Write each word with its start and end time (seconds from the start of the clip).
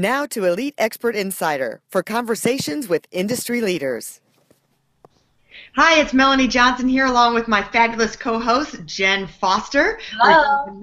Now 0.00 0.26
to 0.26 0.44
Elite 0.44 0.76
Expert 0.78 1.16
Insider 1.16 1.80
for 1.90 2.04
conversations 2.04 2.88
with 2.88 3.08
industry 3.10 3.60
leaders. 3.60 4.20
Hi, 5.74 6.00
it's 6.00 6.12
Melanie 6.14 6.46
Johnson 6.46 6.88
here 6.88 7.06
along 7.06 7.34
with 7.34 7.48
my 7.48 7.64
fabulous 7.64 8.14
co-host 8.14 8.76
Jen 8.86 9.26
Foster. 9.26 9.98
Hello 10.20 10.78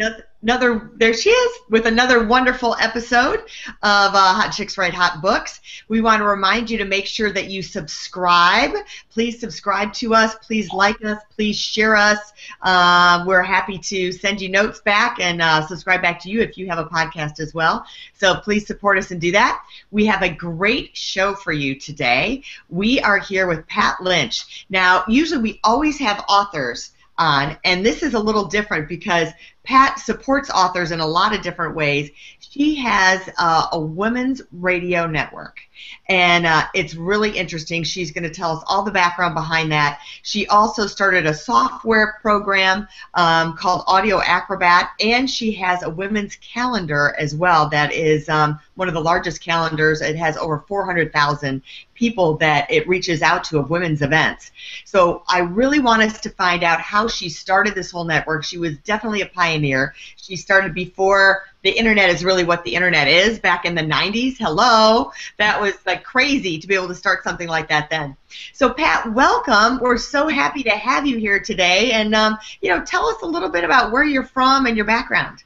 another 0.45 0.91
there 0.98 1.12
she 1.12 1.31
is 1.31 1.59
with 1.72 1.88
another 1.88 2.23
wonderful 2.23 2.76
episode 2.80 3.40
of 3.40 4.13
uh, 4.13 4.34
Hot 4.35 4.52
Chicks 4.52 4.77
Write 4.77 4.94
Hot 4.94 5.20
Books. 5.20 5.59
We 5.88 6.02
want 6.02 6.20
to 6.20 6.26
remind 6.26 6.70
you 6.70 6.77
to 6.77 6.85
make 6.85 7.08
sure 7.08 7.31
that 7.31 7.49
you 7.49 7.63
subscribe. 7.63 8.71
Please 9.09 9.40
subscribe 9.40 9.91
to 9.94 10.13
us. 10.13 10.35
Please 10.35 10.71
like 10.71 11.04
us. 11.04 11.20
Please 11.35 11.58
share 11.58 11.95
us. 11.95 12.20
Uh, 12.62 13.23
we're 13.26 13.41
happy 13.41 13.80
to 13.80 14.12
send 14.12 14.40
you 14.40 14.49
notes 14.49 14.81
back 14.81 15.20
and 15.20 15.41
uh, 15.41 15.66
subscribe 15.66 16.04
back 16.04 16.21
to 16.21 16.30
you 16.30 16.41
if 16.41 16.59
you 16.59 16.70
have 16.70 16.77
a 16.77 16.85
podcast 16.85 17.40
as 17.40 17.55
well. 17.55 17.84
So 18.13 18.35
please 18.35 18.68
support 18.68 18.99
us 18.99 19.09
and 19.09 19.20
do 19.20 19.32
that. 19.32 19.63
We 19.90 20.05
have 20.05 20.21
a 20.21 20.30
great 20.30 20.96
show 20.96 21.34
for 21.34 21.54
you 21.54 21.80
today. 21.80 22.43
We 22.70 22.99
are 22.99 23.18
here 23.18 23.48
with 23.48 23.68
Pat 23.68 23.99
Lynch. 23.99 24.68
Now, 24.70 25.05
usually 25.07 25.41
we 25.41 25.60
always 25.63 25.98
have 25.98 26.23
authors 26.29 26.91
on. 27.18 27.58
And 27.63 27.85
this 27.85 28.04
is 28.04 28.13
a 28.13 28.20
little 28.20 28.46
different 28.46 28.88
because 28.88 29.30
Pat 29.63 29.99
supports 29.99 30.49
authors 30.49 30.91
in 30.91 30.99
a 30.99 31.08
lot 31.08 31.35
of 31.35 31.41
different 31.41 31.76
ways. 31.76 32.12
She 32.40 32.76
has 32.76 33.30
uh, 33.38 33.68
a 33.72 33.80
women's 33.80 34.41
radio 34.52 35.07
network, 35.07 35.60
and 36.07 36.45
uh, 36.45 36.65
it's 36.73 36.95
really 36.95 37.31
interesting. 37.31 37.84
She's 37.84 38.12
going 38.12 38.23
to 38.23 38.29
tell 38.29 38.57
us 38.57 38.63
all 38.68 38.84
the 38.84 38.91
background 38.91 39.34
behind 39.34 39.71
that. 39.71 39.99
She 40.21 40.48
also 40.48 40.87
started 40.87 41.26
a 41.26 41.34
software 41.34 42.17
program 42.21 42.87
um, 43.13 43.55
called 43.57 43.84
Audio 43.87 44.21
Acrobat, 44.21 44.91
and 44.99 45.29
she 45.29 45.51
has 45.54 45.84
a 45.84 45.90
women's 45.90 46.35
calendar 46.37 47.15
as 47.17 47.35
well 47.35 47.70
that 47.70 47.93
is 47.93 48.29
um, 48.29 48.59
one 48.76 48.87
of 48.87 48.93
the 48.93 49.01
largest 49.01 49.41
calendars. 49.41 50.01
It 50.01 50.15
has 50.15 50.37
over 50.37 50.63
400,000 50.67 51.62
people 51.95 52.37
that 52.37 52.70
it 52.70 52.87
reaches 52.87 53.21
out 53.21 53.43
to 53.45 53.57
of 53.57 53.70
women's 53.70 54.01
events. 54.01 54.51
So 54.84 55.23
I 55.27 55.39
really 55.39 55.79
want 55.79 56.04
us 56.04 56.20
to 56.21 56.29
find 56.29 56.63
out 56.63 56.82
how 56.82 57.07
she 57.07 57.29
started 57.29 57.73
this 57.73 57.89
whole 57.89 58.04
network. 58.04 58.43
She 58.43 58.57
was 58.57 58.77
definitely 58.79 59.21
a 59.21 59.27
pioneer. 59.27 59.95
She 60.17 60.35
started 60.35 60.73
before 60.73 61.43
the 61.63 61.71
internet 61.71 62.12
is 62.12 62.23
really 62.23 62.43
what 62.43 62.63
the 62.63 62.76
internet 62.76 63.07
is 63.07 63.39
back 63.39 63.65
in 63.65 63.73
the 63.73 63.82
90s. 63.82 64.38
Hello. 64.38 65.12
That 65.38 65.59
was 65.59 65.65
like 65.85 66.03
crazy 66.03 66.58
to 66.59 66.68
be 66.68 66.75
able 66.75 66.88
to 66.88 66.96
start 66.96 67.24
something 67.24 67.47
like 67.47 67.69
that 67.69 67.90
then. 67.90 68.16
So 68.53 68.69
Pat, 68.72 69.12
welcome. 69.13 69.80
We're 69.80 69.97
so 69.97 70.28
happy 70.28 70.63
to 70.63 70.72
have 70.72 71.06
you 71.06 71.18
here 71.18 71.40
today 71.40 71.91
and 71.91 72.13
um, 72.16 72.38
you 72.62 72.69
know, 72.69 72.84
tell 72.84 73.07
us 73.07 73.22
a 73.22 73.25
little 73.25 73.50
bit 73.50 73.63
about 73.63 73.91
where 73.91 74.03
you're 74.03 74.24
from 74.24 74.66
and 74.66 74.75
your 74.75 74.85
background. 74.85 75.44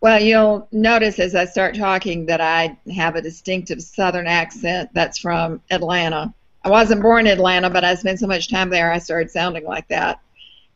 Well, 0.00 0.20
you'll 0.20 0.66
notice 0.72 1.18
as 1.18 1.34
I 1.34 1.44
start 1.44 1.76
talking 1.76 2.26
that 2.26 2.40
I 2.40 2.78
have 2.94 3.16
a 3.16 3.22
distinctive 3.22 3.82
southern 3.82 4.26
accent 4.26 4.90
that's 4.94 5.18
from 5.18 5.60
Atlanta. 5.70 6.32
I 6.64 6.70
wasn't 6.70 7.02
born 7.02 7.26
in 7.26 7.32
Atlanta, 7.32 7.68
but 7.68 7.84
I 7.84 7.94
spent 7.94 8.18
so 8.18 8.26
much 8.26 8.48
time 8.48 8.70
there 8.70 8.92
I 8.92 8.98
started 8.98 9.30
sounding 9.30 9.64
like 9.64 9.88
that. 9.88 10.20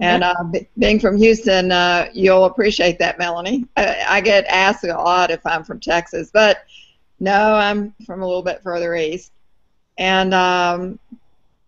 And 0.01 0.25
uh, 0.25 0.35
being 0.77 0.99
from 0.99 1.17
Houston, 1.17 1.71
uh, 1.71 2.09
you'll 2.13 2.47
appreciate 2.47 2.99
that, 2.99 3.19
Melanie. 3.19 3.67
I, 3.77 4.05
I 4.09 4.21
get 4.21 4.45
asked 4.47 4.85
a 4.85 4.89
lot 4.89 5.31
if 5.31 5.47
I'm 5.47 5.63
from 5.63 5.79
Texas, 5.81 6.31
but 6.33 6.65
no, 7.21 7.55
I'm 7.55 7.95
from 8.07 8.23
a 8.23 8.27
little 8.27 8.43
bit 8.43 8.63
further 8.63 8.95
east. 8.95 9.33
And 9.99 10.35
um, 10.35 10.99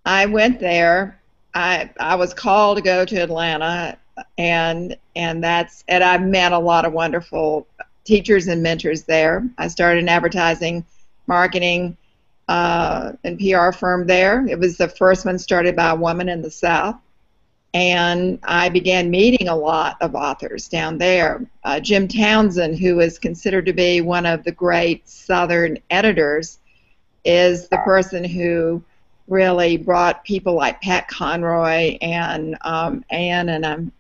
I 0.04 0.26
went 0.26 0.60
there. 0.60 1.20
I 1.54 1.90
I 1.98 2.16
was 2.16 2.34
called 2.34 2.78
to 2.78 2.82
go 2.82 3.04
to 3.04 3.16
Atlanta, 3.16 3.98
and 4.36 4.96
and 5.14 5.42
that's 5.42 5.84
and 5.88 6.02
I 6.02 6.18
met 6.18 6.52
a 6.52 6.58
lot 6.58 6.84
of 6.84 6.92
wonderful 6.92 7.66
teachers 8.04 8.48
and 8.48 8.62
mentors 8.62 9.04
there. 9.04 9.48
I 9.58 9.68
started 9.68 10.02
an 10.02 10.08
advertising, 10.08 10.84
marketing, 11.26 11.96
uh, 12.48 13.12
and 13.24 13.38
PR 13.38 13.72
firm 13.72 14.06
there. 14.06 14.46
It 14.46 14.58
was 14.58 14.76
the 14.76 14.88
first 14.88 15.24
one 15.24 15.38
started 15.38 15.76
by 15.76 15.90
a 15.90 15.96
woman 15.96 16.28
in 16.28 16.42
the 16.42 16.50
South 16.50 16.96
and 17.76 18.38
I 18.44 18.70
began 18.70 19.10
meeting 19.10 19.48
a 19.48 19.54
lot 19.54 19.98
of 20.00 20.14
authors 20.14 20.66
down 20.66 20.96
there. 20.96 21.44
Uh, 21.62 21.78
Jim 21.78 22.08
Townsend, 22.08 22.78
who 22.78 23.00
is 23.00 23.18
considered 23.18 23.66
to 23.66 23.74
be 23.74 24.00
one 24.00 24.24
of 24.24 24.44
the 24.44 24.52
great 24.52 25.06
Southern 25.06 25.76
editors, 25.90 26.58
is 27.26 27.68
the 27.68 27.76
person 27.84 28.24
who 28.24 28.82
really 29.28 29.76
brought 29.76 30.24
people 30.24 30.54
like 30.54 30.80
Pat 30.80 31.06
Conroy 31.08 31.98
and 32.00 32.56
um, 32.62 33.04
Anne, 33.10 33.50
and 33.50 33.66
I'm 33.66 33.92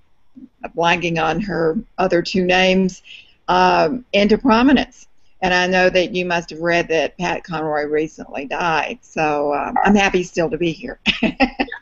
blanking 0.74 1.22
on 1.22 1.38
her 1.42 1.76
other 1.98 2.22
two 2.22 2.46
names, 2.46 3.02
um, 3.48 4.06
into 4.14 4.38
prominence. 4.38 5.06
And 5.42 5.52
I 5.52 5.66
know 5.66 5.90
that 5.90 6.14
you 6.14 6.24
must 6.24 6.48
have 6.48 6.60
read 6.60 6.88
that 6.88 7.18
Pat 7.18 7.44
Conroy 7.44 7.84
recently 7.84 8.46
died, 8.46 9.00
so 9.02 9.52
um, 9.52 9.76
I'm 9.84 9.94
happy 9.94 10.22
still 10.22 10.48
to 10.48 10.56
be 10.56 10.72
here. 10.72 10.98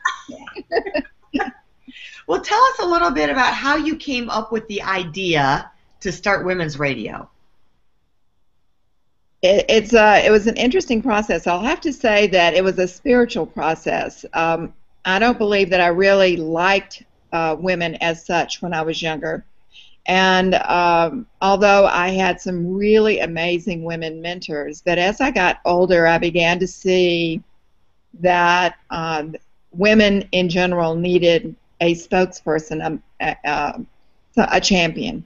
Well, 2.27 2.41
tell 2.41 2.61
us 2.63 2.79
a 2.79 2.85
little 2.85 3.11
bit 3.11 3.29
about 3.29 3.53
how 3.53 3.75
you 3.75 3.97
came 3.97 4.29
up 4.29 4.51
with 4.51 4.67
the 4.67 4.81
idea 4.81 5.71
to 6.01 6.11
start 6.11 6.45
women's 6.45 6.79
radio. 6.79 7.29
It, 9.41 9.65
it's 9.69 9.93
uh, 9.93 10.21
it 10.25 10.31
was 10.31 10.47
an 10.47 10.57
interesting 10.57 11.01
process. 11.01 11.45
I'll 11.45 11.61
have 11.61 11.81
to 11.81 11.93
say 11.93 12.27
that 12.27 12.55
it 12.55 12.63
was 12.63 12.79
a 12.79 12.87
spiritual 12.87 13.45
process. 13.45 14.25
Um, 14.33 14.73
I 15.05 15.19
don't 15.19 15.37
believe 15.37 15.69
that 15.69 15.81
I 15.81 15.87
really 15.87 16.35
liked 16.35 17.03
uh, 17.31 17.55
women 17.59 17.95
as 17.95 18.25
such 18.25 18.61
when 18.61 18.73
I 18.73 18.81
was 18.81 19.01
younger. 19.01 19.45
And 20.07 20.55
um, 20.55 21.27
although 21.41 21.85
I 21.85 22.09
had 22.09 22.39
some 22.39 22.75
really 22.75 23.19
amazing 23.19 23.83
women 23.83 24.21
mentors, 24.21 24.81
that 24.81 24.97
as 24.97 25.19
I 25.19 25.31
got 25.31 25.59
older, 25.65 26.05
I 26.05 26.17
began 26.17 26.59
to 26.59 26.67
see 26.67 27.41
that 28.19 28.75
um, 28.89 29.35
women 29.71 30.27
in 30.31 30.49
general 30.49 30.95
needed 30.95 31.55
a 31.81 31.95
spokesperson, 31.95 33.01
a, 33.21 33.37
a, 33.45 33.81
a 34.37 34.61
champion, 34.61 35.25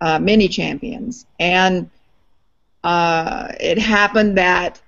uh, 0.00 0.18
many 0.18 0.48
champions. 0.48 1.26
And 1.38 1.90
uh, 2.84 3.52
it 3.58 3.78
happened 3.78 4.38
that 4.38 4.80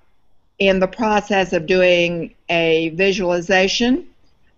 in 0.59 0.79
the 0.79 0.87
process 0.87 1.53
of 1.53 1.65
doing 1.65 2.35
a 2.49 2.89
visualization, 2.89 4.07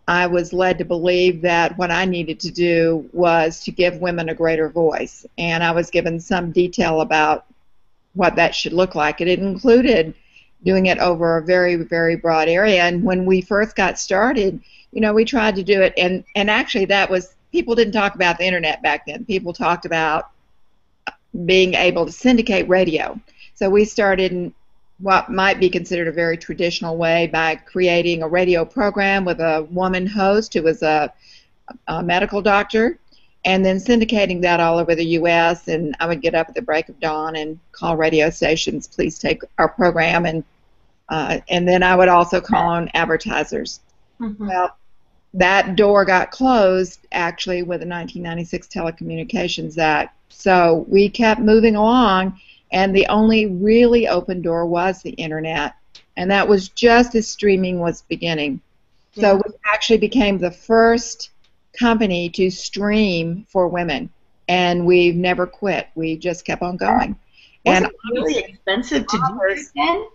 I 0.07 0.27
was 0.27 0.51
led 0.51 0.77
to 0.79 0.85
believe 0.85 1.41
that 1.41 1.77
what 1.77 1.91
I 1.91 2.05
needed 2.05 2.39
to 2.41 2.51
do 2.51 3.07
was 3.13 3.63
to 3.63 3.71
give 3.71 3.97
women 3.97 4.29
a 4.29 4.35
greater 4.35 4.67
voice. 4.67 5.25
And 5.37 5.63
I 5.63 5.71
was 5.71 5.89
given 5.89 6.19
some 6.19 6.51
detail 6.51 7.01
about 7.01 7.45
what 8.13 8.35
that 8.35 8.53
should 8.53 8.73
look 8.73 8.95
like. 8.95 9.21
It 9.21 9.27
included 9.27 10.15
doing 10.63 10.87
it 10.87 10.99
over 10.99 11.37
a 11.37 11.43
very, 11.43 11.75
very 11.75 12.15
broad 12.15 12.47
area. 12.47 12.83
And 12.83 13.03
when 13.03 13.25
we 13.25 13.41
first 13.41 13.75
got 13.75 13.99
started, 13.99 14.61
you 14.91 15.01
know, 15.01 15.13
we 15.13 15.25
tried 15.25 15.55
to 15.55 15.63
do 15.63 15.81
it, 15.81 15.93
and 15.97 16.23
and 16.35 16.49
actually 16.49 16.85
that 16.85 17.09
was 17.09 17.35
people 17.51 17.75
didn't 17.75 17.93
talk 17.93 18.15
about 18.15 18.37
the 18.37 18.45
internet 18.45 18.81
back 18.81 19.05
then. 19.05 19.25
People 19.25 19.53
talked 19.53 19.85
about 19.85 20.29
being 21.45 21.73
able 21.73 22.05
to 22.05 22.11
syndicate 22.11 22.67
radio. 22.67 23.19
So 23.55 23.69
we 23.69 23.85
started 23.85 24.31
in 24.31 24.53
what 24.99 25.29
might 25.29 25.59
be 25.59 25.69
considered 25.69 26.07
a 26.07 26.11
very 26.11 26.37
traditional 26.37 26.97
way 26.97 27.27
by 27.27 27.55
creating 27.55 28.21
a 28.21 28.27
radio 28.27 28.63
program 28.63 29.25
with 29.25 29.39
a 29.39 29.67
woman 29.71 30.05
host 30.05 30.53
who 30.53 30.61
was 30.61 30.83
a, 30.83 31.11
a 31.87 32.03
medical 32.03 32.41
doctor, 32.41 32.99
and 33.43 33.65
then 33.65 33.77
syndicating 33.77 34.41
that 34.41 34.59
all 34.59 34.77
over 34.77 34.93
the 34.93 35.05
U.S. 35.05 35.67
And 35.67 35.95
I 35.99 36.05
would 36.07 36.21
get 36.21 36.35
up 36.35 36.49
at 36.49 36.55
the 36.55 36.61
break 36.61 36.89
of 36.89 36.99
dawn 36.99 37.35
and 37.35 37.59
call 37.71 37.97
radio 37.97 38.29
stations, 38.29 38.87
please 38.87 39.17
take 39.17 39.41
our 39.57 39.69
program, 39.69 40.25
and 40.25 40.43
uh, 41.09 41.39
and 41.49 41.67
then 41.67 41.83
I 41.83 41.95
would 41.95 42.07
also 42.07 42.39
call 42.39 42.69
on 42.69 42.89
advertisers. 42.93 43.81
Mm-hmm. 44.19 44.47
Well, 44.47 44.77
that 45.33 45.75
door 45.75 46.05
got 46.05 46.31
closed 46.31 46.99
actually 47.11 47.63
with 47.63 47.81
the 47.81 47.87
1996 47.87 48.67
Telecommunications 48.67 49.77
Act. 49.77 50.15
So 50.29 50.85
we 50.87 51.09
kept 51.09 51.41
moving 51.41 51.75
along, 51.75 52.39
and 52.71 52.95
the 52.95 53.07
only 53.07 53.47
really 53.47 54.07
open 54.07 54.41
door 54.41 54.65
was 54.65 55.01
the 55.01 55.11
internet, 55.11 55.75
and 56.15 56.29
that 56.31 56.47
was 56.47 56.69
just 56.69 57.15
as 57.15 57.27
streaming 57.27 57.79
was 57.79 58.03
beginning. 58.03 58.61
Yeah. 59.13 59.21
So 59.21 59.35
we 59.45 59.53
actually 59.65 59.99
became 59.99 60.37
the 60.37 60.51
first 60.51 61.31
company 61.77 62.29
to 62.31 62.49
stream 62.49 63.45
for 63.49 63.67
women, 63.67 64.09
and 64.47 64.85
we've 64.85 65.15
never 65.15 65.45
quit. 65.47 65.87
We 65.95 66.17
just 66.17 66.45
kept 66.45 66.61
on 66.61 66.77
going. 66.77 67.15
Was 67.65 67.77
and 67.77 67.85
it 67.85 67.93
really 68.11 68.37
expensive 68.39 69.05
to 69.07 69.17
do 69.17 69.39
this 69.49 69.71
then? 69.75 70.07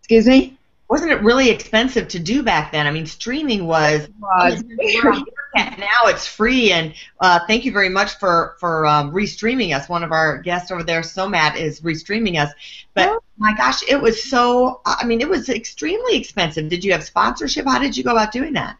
Excuse 0.00 0.26
me? 0.26 0.58
Wasn't 0.88 1.10
it 1.10 1.22
really 1.22 1.48
expensive 1.48 2.08
to 2.08 2.18
do 2.18 2.42
back 2.42 2.70
then? 2.70 2.86
I 2.86 2.90
mean, 2.90 3.06
streaming 3.06 3.66
was. 3.66 4.08
was 4.20 4.62
now 5.54 6.04
it's 6.04 6.26
free, 6.26 6.70
and 6.70 6.92
uh, 7.18 7.40
thank 7.46 7.64
you 7.64 7.72
very 7.72 7.88
much 7.88 8.18
for 8.18 8.56
for 8.60 8.84
um, 8.86 9.10
restreaming 9.10 9.74
us. 9.74 9.88
One 9.88 10.04
of 10.04 10.12
our 10.12 10.38
guests 10.38 10.70
over 10.70 10.82
there, 10.82 11.00
Somat, 11.00 11.56
is 11.56 11.80
restreaming 11.80 12.38
us. 12.38 12.52
But 12.92 13.08
Oh. 13.08 13.20
my 13.38 13.54
gosh, 13.56 13.82
it 13.88 14.02
was 14.02 14.22
so. 14.22 14.82
I 14.84 15.06
mean, 15.06 15.22
it 15.22 15.28
was 15.30 15.48
extremely 15.48 16.16
expensive. 16.16 16.68
Did 16.68 16.84
you 16.84 16.92
have 16.92 17.04
sponsorship? 17.04 17.64
How 17.64 17.78
did 17.78 17.96
you 17.96 18.04
go 18.04 18.12
about 18.12 18.30
doing 18.30 18.52
that? 18.52 18.76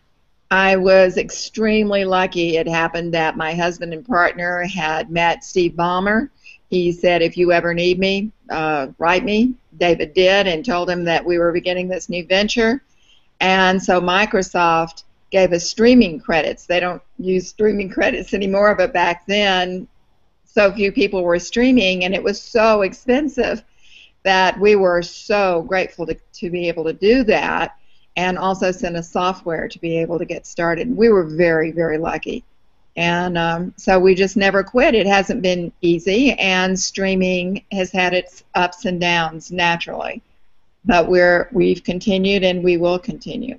I 0.52 0.76
was 0.76 1.16
extremely 1.16 2.04
lucky. 2.04 2.58
It 2.58 2.68
happened 2.68 3.14
that 3.14 3.38
my 3.38 3.54
husband 3.54 3.94
and 3.94 4.06
partner 4.06 4.64
had 4.64 5.10
met 5.10 5.44
Steve 5.44 5.72
Ballmer. 5.72 6.28
He 6.68 6.92
said, 6.92 7.22
if 7.22 7.38
you 7.38 7.52
ever 7.52 7.72
need 7.72 7.98
me, 7.98 8.30
uh, 8.50 8.88
write 8.98 9.24
me. 9.24 9.54
David 9.78 10.12
did 10.12 10.46
and 10.46 10.62
told 10.62 10.90
him 10.90 11.04
that 11.04 11.24
we 11.24 11.38
were 11.38 11.52
beginning 11.52 11.88
this 11.88 12.10
new 12.10 12.26
venture. 12.26 12.82
And 13.40 13.82
so 13.82 13.98
Microsoft 13.98 15.04
gave 15.30 15.54
us 15.54 15.64
streaming 15.64 16.20
credits. 16.20 16.66
They 16.66 16.80
don't 16.80 17.00
use 17.18 17.48
streaming 17.48 17.88
credits 17.94 18.34
anymore, 18.34 18.74
but 18.74 18.92
back 18.92 19.24
then, 19.26 19.88
so 20.44 20.70
few 20.70 20.92
people 20.92 21.24
were 21.24 21.38
streaming, 21.38 22.04
and 22.04 22.14
it 22.14 22.22
was 22.22 22.38
so 22.38 22.82
expensive 22.82 23.64
that 24.22 24.60
we 24.60 24.76
were 24.76 25.00
so 25.00 25.62
grateful 25.62 26.04
to, 26.08 26.18
to 26.34 26.50
be 26.50 26.68
able 26.68 26.84
to 26.84 26.92
do 26.92 27.24
that 27.24 27.74
and 28.16 28.38
also 28.38 28.70
sent 28.70 28.96
us 28.96 29.10
software 29.10 29.68
to 29.68 29.78
be 29.78 29.98
able 29.98 30.18
to 30.18 30.24
get 30.24 30.46
started. 30.46 30.94
We 30.94 31.08
were 31.08 31.24
very, 31.24 31.70
very 31.70 31.98
lucky. 31.98 32.44
And 32.96 33.38
um, 33.38 33.74
so 33.76 33.98
we 33.98 34.14
just 34.14 34.36
never 34.36 34.62
quit. 34.62 34.94
It 34.94 35.06
hasn't 35.06 35.40
been 35.40 35.72
easy, 35.80 36.32
and 36.32 36.78
streaming 36.78 37.64
has 37.72 37.90
had 37.90 38.12
its 38.12 38.44
ups 38.54 38.84
and 38.84 39.00
downs 39.00 39.50
naturally. 39.50 40.20
But 40.84 41.08
we're 41.08 41.48
we've 41.52 41.82
continued, 41.82 42.44
and 42.44 42.62
we 42.62 42.76
will 42.76 42.98
continue. 42.98 43.58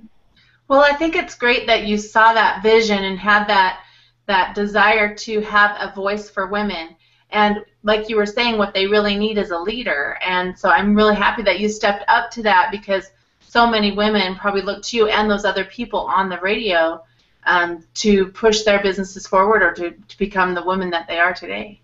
Well, 0.68 0.80
I 0.80 0.92
think 0.92 1.16
it's 1.16 1.34
great 1.34 1.66
that 1.66 1.84
you 1.84 1.98
saw 1.98 2.32
that 2.32 2.62
vision 2.62 3.02
and 3.02 3.18
had 3.18 3.48
that 3.48 3.80
that 4.26 4.54
desire 4.54 5.14
to 5.14 5.40
have 5.40 5.76
a 5.80 5.94
voice 5.94 6.30
for 6.30 6.46
women. 6.46 6.96
And 7.30 7.58
like 7.82 8.08
you 8.08 8.16
were 8.16 8.26
saying, 8.26 8.56
what 8.56 8.72
they 8.72 8.86
really 8.86 9.16
need 9.16 9.36
is 9.36 9.50
a 9.50 9.58
leader. 9.58 10.16
And 10.24 10.56
so 10.58 10.70
I'm 10.70 10.94
really 10.94 11.16
happy 11.16 11.42
that 11.42 11.58
you 11.58 11.68
stepped 11.68 12.04
up 12.08 12.30
to 12.32 12.42
that 12.44 12.70
because 12.70 13.10
so 13.54 13.68
many 13.68 13.92
women 13.92 14.34
probably 14.34 14.62
look 14.62 14.82
to 14.82 14.96
you 14.96 15.06
and 15.06 15.30
those 15.30 15.44
other 15.44 15.64
people 15.64 16.00
on 16.00 16.28
the 16.28 16.40
radio 16.40 17.00
um, 17.46 17.84
to 17.94 18.26
push 18.32 18.62
their 18.62 18.82
businesses 18.82 19.28
forward 19.28 19.62
or 19.62 19.72
to, 19.72 19.92
to 19.92 20.18
become 20.18 20.54
the 20.54 20.64
women 20.64 20.90
that 20.90 21.06
they 21.06 21.20
are 21.20 21.32
today. 21.32 21.80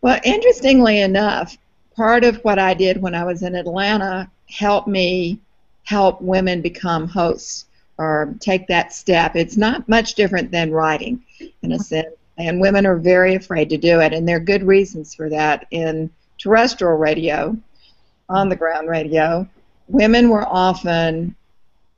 Well, 0.00 0.18
interestingly 0.24 1.02
enough, 1.02 1.56
part 1.94 2.24
of 2.24 2.38
what 2.38 2.58
I 2.58 2.74
did 2.74 3.00
when 3.00 3.14
I 3.14 3.22
was 3.22 3.44
in 3.44 3.54
Atlanta 3.54 4.28
helped 4.50 4.88
me 4.88 5.38
help 5.84 6.20
women 6.20 6.62
become 6.62 7.06
hosts 7.06 7.66
or 7.96 8.34
take 8.40 8.66
that 8.66 8.92
step. 8.92 9.36
It's 9.36 9.56
not 9.56 9.88
much 9.88 10.14
different 10.14 10.50
than 10.50 10.72
writing, 10.72 11.22
in 11.62 11.72
a 11.72 11.78
sense, 11.78 12.16
and 12.38 12.60
women 12.60 12.86
are 12.86 12.96
very 12.96 13.36
afraid 13.36 13.70
to 13.70 13.76
do 13.76 14.00
it, 14.00 14.12
and 14.12 14.26
there 14.26 14.38
are 14.38 14.40
good 14.40 14.64
reasons 14.64 15.14
for 15.14 15.28
that. 15.30 15.64
In 15.70 16.10
terrestrial 16.38 16.96
radio, 16.96 17.56
on 18.28 18.48
the 18.48 18.56
ground 18.56 18.88
radio, 18.88 19.48
women 19.88 20.28
were 20.28 20.46
often 20.46 21.34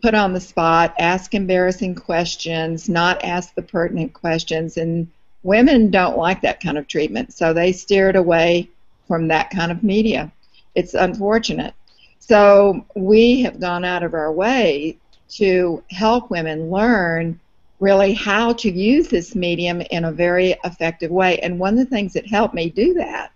put 0.03 0.15
on 0.15 0.33
the 0.33 0.41
spot, 0.41 0.95
ask 0.99 1.35
embarrassing 1.35 1.95
questions, 1.95 2.89
not 2.89 3.25
ask 3.25 3.55
the 3.55 3.63
pertinent 3.63 4.13
questions, 4.13 4.77
and 4.77 5.09
women 5.43 5.91
don't 5.91 6.17
like 6.17 6.41
that 6.43 6.61
kind 6.61 6.79
of 6.79 6.89
treatment, 6.89 7.33
so 7.35 7.53
they 7.53 7.73
steered 7.73 8.17
away 8.17 8.69
from 9.07 9.29
that 9.29 9.51
kind 9.51 9.71
of 9.71 9.83
media. 9.83 10.33
It's 10.75 10.95
unfortunate. 10.95 11.75
So 12.19 12.87
we 12.95 13.43
have 13.43 13.61
gone 13.61 13.85
out 13.85 14.03
of 14.03 14.15
our 14.15 14.33
way 14.33 14.97
to 15.31 15.83
help 15.91 16.31
women 16.31 16.71
learn 16.71 17.39
really 17.81 18.13
how 18.13 18.53
to 18.53 18.71
use 18.71 19.09
this 19.09 19.35
medium 19.35 19.81
in 19.91 20.05
a 20.05 20.13
very 20.13 20.55
effective 20.65 21.11
way. 21.11 21.39
And 21.39 21.59
one 21.59 21.79
of 21.79 21.81
the 21.81 21.87
things 21.91 22.13
that 22.13 22.27
helped 22.27 22.55
me 22.55 22.71
do 22.71 22.95
that 22.95 23.33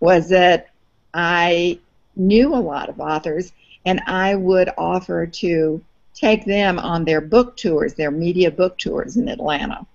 was 0.00 0.28
that 0.30 0.70
I 1.14 1.78
knew 2.16 2.54
a 2.54 2.56
lot 2.56 2.88
of 2.88 3.00
authors 3.00 3.52
and 3.84 4.00
I 4.06 4.34
would 4.34 4.70
offer 4.78 5.26
to 5.26 5.82
take 6.14 6.44
them 6.44 6.78
on 6.78 7.04
their 7.04 7.20
book 7.20 7.56
tours, 7.56 7.94
their 7.94 8.10
media 8.10 8.50
book 8.50 8.78
tours 8.78 9.16
in 9.16 9.28
Atlanta. 9.28 9.86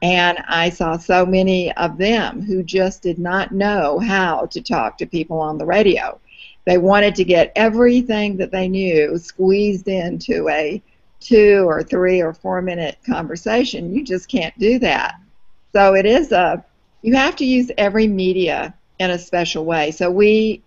And 0.00 0.38
I 0.48 0.70
saw 0.70 0.96
so 0.96 1.26
many 1.26 1.72
of 1.72 1.98
them 1.98 2.40
who 2.40 2.62
just 2.62 3.02
did 3.02 3.18
not 3.18 3.52
know 3.52 3.98
how 3.98 4.46
to 4.46 4.62
talk 4.62 4.98
to 4.98 5.06
people 5.06 5.40
on 5.40 5.58
the 5.58 5.66
radio. 5.66 6.20
They 6.64 6.78
wanted 6.78 7.14
to 7.16 7.24
get 7.24 7.52
everything 7.56 8.36
that 8.36 8.52
they 8.52 8.68
knew 8.68 9.18
squeezed 9.18 9.88
into 9.88 10.48
a 10.48 10.82
two 11.20 11.64
or 11.66 11.82
three 11.82 12.20
or 12.20 12.32
four 12.32 12.62
minute 12.62 12.98
conversation. 13.04 13.92
You 13.92 14.04
just 14.04 14.28
can't 14.28 14.56
do 14.58 14.78
that. 14.80 15.16
So 15.72 15.94
it 15.94 16.06
is 16.06 16.30
a, 16.30 16.64
you 17.02 17.16
have 17.16 17.36
to 17.36 17.44
use 17.44 17.70
every 17.76 18.06
media 18.06 18.74
in 18.98 19.10
a 19.10 19.18
special 19.18 19.64
way. 19.64 19.90
So 19.90 20.10
we 20.10 20.62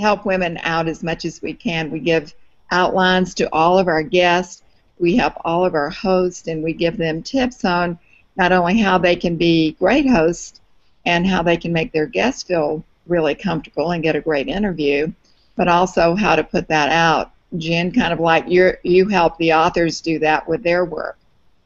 help 0.00 0.24
women 0.24 0.58
out 0.62 0.88
as 0.88 1.02
much 1.02 1.24
as 1.24 1.42
we 1.42 1.54
can. 1.54 1.90
We 1.90 2.00
give 2.00 2.34
outlines 2.70 3.34
to 3.34 3.48
all 3.52 3.78
of 3.78 3.88
our 3.88 4.02
guests. 4.02 4.62
We 4.98 5.16
help 5.16 5.34
all 5.44 5.64
of 5.64 5.74
our 5.74 5.90
hosts 5.90 6.48
and 6.48 6.62
we 6.62 6.72
give 6.72 6.96
them 6.96 7.22
tips 7.22 7.64
on 7.64 7.98
not 8.36 8.52
only 8.52 8.78
how 8.78 8.98
they 8.98 9.16
can 9.16 9.36
be 9.36 9.72
great 9.72 10.08
hosts 10.08 10.60
and 11.06 11.26
how 11.26 11.42
they 11.42 11.56
can 11.56 11.72
make 11.72 11.92
their 11.92 12.06
guests 12.06 12.42
feel 12.42 12.84
really 13.06 13.34
comfortable 13.34 13.92
and 13.92 14.02
get 14.02 14.16
a 14.16 14.20
great 14.20 14.48
interview, 14.48 15.12
but 15.56 15.68
also 15.68 16.14
how 16.14 16.36
to 16.36 16.44
put 16.44 16.68
that 16.68 16.90
out. 16.90 17.32
Jen, 17.56 17.90
kind 17.92 18.12
of 18.12 18.20
like 18.20 18.48
you 18.48 18.72
you 18.84 19.08
help 19.08 19.36
the 19.38 19.52
authors 19.52 20.00
do 20.00 20.20
that 20.20 20.48
with 20.48 20.62
their 20.62 20.84
work. 20.84 21.18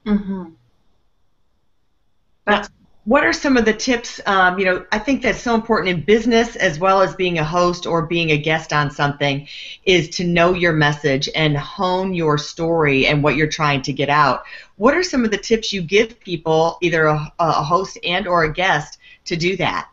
Mm-hmm. 0.07 0.51
Now, 2.47 2.65
what 3.05 3.23
are 3.23 3.33
some 3.33 3.56
of 3.59 3.67
the 3.67 3.75
tips? 3.75 4.21
Um, 4.25 4.59
you 4.59 4.65
know, 4.65 4.87
I 4.91 4.99
think 4.99 5.23
that's 5.23 5.41
so 5.41 5.55
important 5.55 5.91
in 5.91 6.05
business 6.05 6.56
as 6.56 6.79
well 6.79 7.03
as 7.03 7.15
being 7.15 7.39
a 7.39 7.45
host 7.45 7.87
or 7.87 8.06
being 8.06 8.31
a 8.31 8.39
guest 8.39 8.73
on 8.73 8.91
something, 8.91 9.47
is 9.85 10.09
to 10.11 10.25
know 10.25 10.55
your 10.55 10.73
message 10.73 11.29
and 11.35 11.56
hone 11.56 12.15
your 12.15 12.39
story 12.39 13.06
and 13.06 13.23
what 13.23 13.37
you're 13.37 13.47
trying 13.47 13.83
to 13.83 13.93
get 13.93 14.09
out. 14.09 14.45
What 14.77 14.95
are 14.95 15.03
some 15.03 15.25
of 15.25 15.31
the 15.31 15.39
tips 15.39 15.73
you 15.73 15.83
give 15.83 16.19
people, 16.21 16.79
either 16.81 17.05
a, 17.05 17.33
a 17.39 17.53
host 17.53 17.99
and 18.05 18.27
or 18.27 18.45
a 18.45 18.53
guest, 18.53 18.99
to 19.27 19.37
do 19.37 19.57
that? 19.59 19.89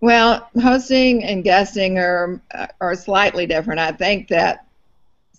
Well, 0.00 0.48
hosting 0.60 1.24
and 1.24 1.42
guesting 1.42 1.98
are 1.98 2.40
are 2.80 2.94
slightly 2.94 3.46
different. 3.46 3.80
I 3.80 3.92
think 3.92 4.28
that 4.28 4.67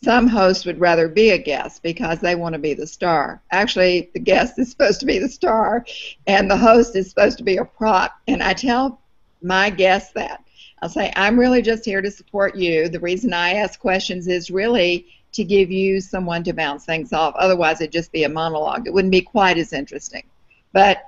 some 0.02 0.28
hosts 0.28 0.66
would 0.66 0.80
rather 0.80 1.08
be 1.08 1.32
a 1.32 1.38
guest 1.38 1.84
because 1.84 2.20
they 2.20 2.36
want 2.36 2.54
to 2.54 2.60
be 2.60 2.74
the 2.74 2.88
star. 2.88 3.42
Actually, 3.52 4.10
the 4.14 4.20
guest 4.20 4.58
is 4.58 4.70
supposed 4.72 5.00
to 5.02 5.06
be 5.06 5.20
the 5.20 5.30
star, 5.30 5.86
and 6.28 6.50
the 6.50 6.58
host 6.58 6.96
is 6.96 7.10
supposed 7.10 7.38
to 7.38 7.44
be 7.44 7.58
a 7.58 7.66
prop. 7.66 8.18
And 8.28 8.42
I 8.42 8.54
tell 8.54 9.02
my 9.42 9.70
guests 9.70 10.14
that. 10.14 10.44
I'll 10.82 10.90
say, 10.90 11.12
I'm 11.16 11.38
really 11.38 11.62
just 11.62 11.84
here 11.84 12.02
to 12.02 12.10
support 12.10 12.56
you. 12.56 12.88
The 12.88 13.02
reason 13.02 13.34
I 13.34 13.56
ask 13.56 13.80
questions 13.80 14.28
is 14.28 14.50
really 14.50 15.08
to 15.34 15.44
give 15.44 15.70
you 15.70 16.00
someone 16.00 16.44
to 16.46 16.54
bounce 16.54 16.86
things 16.86 17.12
off. 17.12 17.36
Otherwise, 17.36 17.82
it'd 17.82 17.92
just 17.92 18.12
be 18.12 18.24
a 18.24 18.30
monologue. 18.30 18.88
It 18.88 18.94
wouldn't 18.94 19.12
be 19.12 19.22
quite 19.22 19.58
as 19.58 19.74
interesting. 19.74 20.24
But 20.72 21.04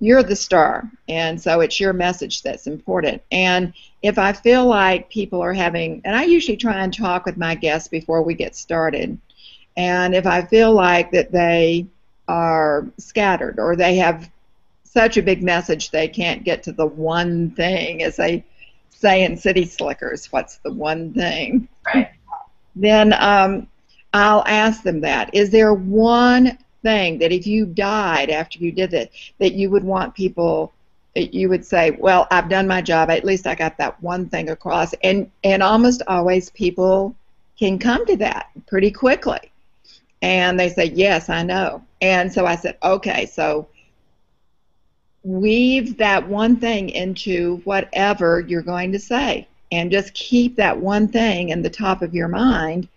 you're 0.00 0.22
the 0.22 0.36
star, 0.36 0.90
and 1.08 1.40
so 1.40 1.60
it's 1.60 1.80
your 1.80 1.92
message 1.92 2.42
that's 2.42 2.66
important. 2.66 3.22
And 3.30 3.72
if 4.02 4.18
I 4.18 4.32
feel 4.32 4.66
like 4.66 5.10
people 5.10 5.42
are 5.42 5.52
having, 5.52 6.00
and 6.04 6.16
I 6.16 6.24
usually 6.24 6.56
try 6.56 6.82
and 6.82 6.92
talk 6.92 7.26
with 7.26 7.36
my 7.36 7.54
guests 7.54 7.88
before 7.88 8.22
we 8.22 8.34
get 8.34 8.56
started, 8.56 9.18
and 9.76 10.14
if 10.14 10.26
I 10.26 10.42
feel 10.42 10.72
like 10.72 11.10
that 11.12 11.32
they 11.32 11.86
are 12.28 12.86
scattered 12.98 13.58
or 13.58 13.76
they 13.76 13.96
have 13.96 14.30
such 14.84 15.16
a 15.16 15.22
big 15.22 15.42
message 15.42 15.90
they 15.90 16.08
can't 16.08 16.44
get 16.44 16.62
to 16.64 16.72
the 16.72 16.86
one 16.86 17.50
thing, 17.50 18.02
as 18.02 18.16
they 18.16 18.44
say 18.90 19.24
in 19.24 19.36
City 19.36 19.64
Slickers, 19.64 20.32
what's 20.32 20.56
the 20.58 20.72
one 20.72 21.12
thing? 21.12 21.68
Right. 21.94 22.10
Then 22.76 23.14
um, 23.14 23.66
I'll 24.12 24.44
ask 24.46 24.82
them 24.82 25.00
that. 25.02 25.34
Is 25.34 25.50
there 25.50 25.74
one 25.74 26.58
thing 26.82 27.18
that 27.18 27.32
if 27.32 27.46
you 27.46 27.66
died 27.66 28.30
after 28.30 28.58
you 28.58 28.72
did 28.72 28.94
it, 28.94 29.12
that 29.38 29.54
you 29.54 29.70
would 29.70 29.84
want 29.84 30.14
people 30.14 30.72
you 31.14 31.48
would 31.48 31.64
say, 31.64 31.92
"Well, 31.92 32.26
I've 32.30 32.48
done 32.48 32.66
my 32.68 32.82
job. 32.82 33.10
At 33.10 33.24
least 33.24 33.46
I 33.46 33.54
got 33.54 33.76
that 33.78 34.00
one 34.02 34.28
thing 34.28 34.50
across." 34.50 34.92
And 35.02 35.30
and 35.44 35.62
almost 35.62 36.02
always 36.06 36.50
people 36.50 37.14
can 37.58 37.78
come 37.78 38.06
to 38.06 38.16
that 38.16 38.48
pretty 38.66 38.90
quickly. 38.90 39.50
And 40.22 40.58
they 40.58 40.68
say, 40.68 40.86
"Yes, 40.94 41.28
I 41.28 41.42
know." 41.42 41.82
And 42.00 42.32
so 42.32 42.46
I 42.46 42.56
said, 42.56 42.76
"Okay, 42.82 43.26
so 43.26 43.68
weave 45.22 45.98
that 45.98 46.26
one 46.28 46.56
thing 46.56 46.88
into 46.90 47.60
whatever 47.64 48.40
you're 48.40 48.62
going 48.62 48.90
to 48.92 48.98
say 48.98 49.46
and 49.70 49.90
just 49.90 50.14
keep 50.14 50.56
that 50.56 50.78
one 50.78 51.06
thing 51.06 51.50
in 51.50 51.60
the 51.60 51.68
top 51.68 52.00
of 52.00 52.14
your 52.14 52.28
mind 52.28 52.88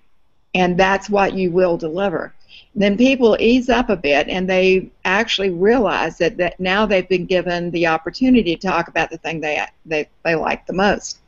and 0.56 0.78
that's 0.78 1.10
what 1.10 1.34
you 1.34 1.52
will 1.52 1.78
deliver." 1.78 2.34
Then 2.76 2.98
people 2.98 3.38
ease 3.40 3.70
up 3.70 3.90
a 3.90 3.96
bit 3.96 4.28
and 4.28 4.50
they 4.50 4.90
actually 5.06 5.52
realize 5.52 6.18
that, 6.18 6.38
that 6.38 6.60
now 6.60 6.86
they've 6.86 7.08
been 7.08 7.26
given 7.26 7.70
the 7.72 7.88
opportunity 7.88 8.56
to 8.56 8.68
talk 8.68 8.88
about 8.88 9.12
the 9.12 9.18
thing 9.18 9.40
they, 9.40 9.64
they, 9.86 10.10
they 10.24 10.36
like 10.36 10.66
the 10.66 10.74
most. 10.74 11.20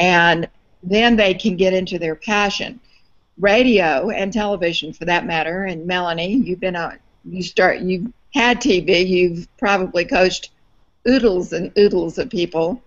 And 0.00 0.48
then 0.82 1.16
they 1.16 1.34
can 1.34 1.56
get 1.56 1.72
into 1.72 1.98
their 1.98 2.16
passion. 2.16 2.80
Radio 3.38 4.10
and 4.10 4.32
television, 4.32 4.92
for 4.92 5.04
that 5.04 5.24
matter, 5.24 5.64
and 5.64 5.86
Melanie, 5.86 6.34
you've 6.34 6.58
been 6.58 6.74
on, 6.74 6.98
you 7.24 7.42
start, 7.42 7.78
you've 7.78 8.12
had 8.34 8.60
TV, 8.60 9.06
you've 9.06 9.46
probably 9.58 10.04
coached 10.04 10.50
oodles 11.08 11.52
and 11.52 11.72
oodles 11.78 12.18
of 12.18 12.30
people. 12.30 12.82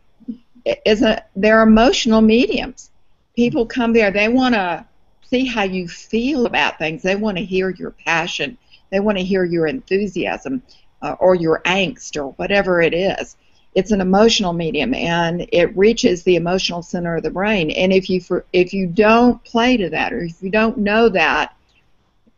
Is 0.86 1.02
a, 1.02 1.24
they're 1.38 1.62
emotional 1.62 2.20
mediums. 2.20 2.92
People 3.36 3.66
come 3.66 3.94
there, 3.94 4.12
they 4.12 4.28
want 4.28 4.54
to 4.56 4.86
see 5.32 5.46
how 5.46 5.64
you 5.64 5.88
feel 5.88 6.46
about 6.46 6.78
things. 6.78 7.02
They 7.02 7.16
want 7.16 7.38
to 7.38 7.44
hear 7.44 7.70
your 7.70 7.92
passion. 7.92 8.58
They 8.92 9.00
want 9.00 9.18
to 9.18 9.24
hear 9.24 9.46
your 9.46 9.66
enthusiasm 9.66 10.62
uh, 11.02 11.16
or 11.20 11.36
your 11.36 11.62
angst 11.66 12.18
or 12.18 12.34
whatever 12.34 12.82
it 12.82 12.94
is. 12.94 13.38
It's 13.74 13.92
an 13.92 14.02
emotional 14.02 14.52
medium 14.52 14.94
and 14.94 15.48
it 15.54 15.76
reaches 15.78 16.24
the 16.24 16.36
emotional 16.36 16.84
center 16.84 17.16
of 17.16 17.24
the 17.24 17.30
brain. 17.30 17.72
And 17.72 17.94
if 17.94 18.10
you 18.10 18.20
for, 18.20 18.46
if 18.52 18.74
you 18.74 18.86
don't 18.86 19.42
play 19.46 19.78
to 19.78 19.90
that 19.90 20.12
or 20.12 20.20
if 20.20 20.44
you 20.44 20.50
don't 20.50 20.78
know 20.78 21.08
that, 21.08 21.56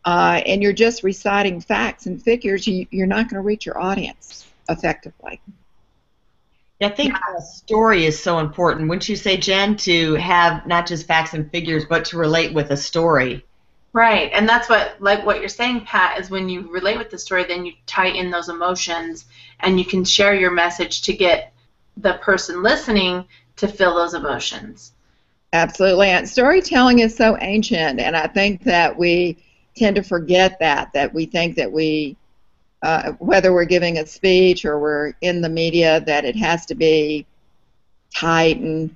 uh, 0.04 0.42
and 0.46 0.62
you're 0.62 0.72
just 0.72 1.02
reciting 1.02 1.60
facts 1.60 2.06
and 2.06 2.22
figures, 2.22 2.66
you, 2.66 2.86
you're 2.90 3.06
not 3.06 3.28
going 3.28 3.42
to 3.42 3.46
reach 3.46 3.66
your 3.66 3.80
audience 3.80 4.46
effectively. 4.68 5.40
I 6.80 6.88
think 6.88 7.14
a 7.14 7.40
story 7.40 8.04
is 8.04 8.20
so 8.20 8.40
important. 8.40 8.88
Wouldn't 8.88 9.08
you 9.08 9.16
say, 9.16 9.36
Jen, 9.36 9.76
to 9.78 10.14
have 10.14 10.66
not 10.66 10.86
just 10.86 11.06
facts 11.06 11.32
and 11.32 11.50
figures, 11.50 11.84
but 11.84 12.04
to 12.06 12.18
relate 12.18 12.52
with 12.52 12.70
a 12.70 12.76
story? 12.76 13.44
Right, 13.92 14.30
and 14.34 14.48
that's 14.48 14.68
what, 14.68 14.96
like 15.00 15.24
what 15.24 15.38
you're 15.38 15.48
saying, 15.48 15.82
Pat, 15.82 16.18
is 16.18 16.28
when 16.28 16.48
you 16.48 16.68
relate 16.72 16.98
with 16.98 17.10
the 17.10 17.18
story, 17.18 17.44
then 17.44 17.64
you 17.64 17.74
tie 17.86 18.08
in 18.08 18.30
those 18.30 18.48
emotions, 18.48 19.26
and 19.60 19.78
you 19.78 19.84
can 19.84 20.04
share 20.04 20.34
your 20.34 20.50
message 20.50 21.02
to 21.02 21.12
get 21.12 21.52
the 21.96 22.14
person 22.14 22.62
listening 22.62 23.24
to 23.56 23.68
feel 23.68 23.94
those 23.94 24.14
emotions. 24.14 24.92
Absolutely, 25.52 26.08
and 26.08 26.28
storytelling 26.28 26.98
is 26.98 27.16
so 27.16 27.38
ancient, 27.40 28.00
and 28.00 28.16
I 28.16 28.26
think 28.26 28.64
that 28.64 28.98
we 28.98 29.38
tend 29.76 29.94
to 29.94 30.02
forget 30.02 30.58
that. 30.58 30.92
That 30.92 31.14
we 31.14 31.26
think 31.26 31.54
that 31.54 31.70
we 31.70 32.16
uh, 32.84 33.12
whether 33.12 33.54
we're 33.54 33.64
giving 33.64 33.96
a 33.96 34.06
speech 34.06 34.66
or 34.66 34.78
we're 34.78 35.14
in 35.22 35.40
the 35.40 35.48
media, 35.48 36.00
that 36.00 36.26
it 36.26 36.36
has 36.36 36.66
to 36.66 36.74
be 36.74 37.26
tight 38.14 38.58
and 38.58 38.94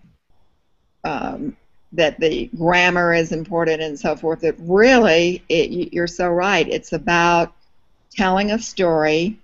um, 1.04 1.56
that 1.92 2.20
the 2.20 2.50
grammar 2.54 3.14
is 3.14 3.32
important 3.32 3.80
and 3.80 3.98
so 3.98 4.14
forth. 4.14 4.40
That 4.42 4.56
really, 4.58 5.42
it, 5.48 5.94
you're 5.94 6.06
so 6.06 6.28
right. 6.28 6.68
It's 6.68 6.92
about 6.92 7.54
telling 8.14 8.50
a 8.50 8.58
story 8.58 9.38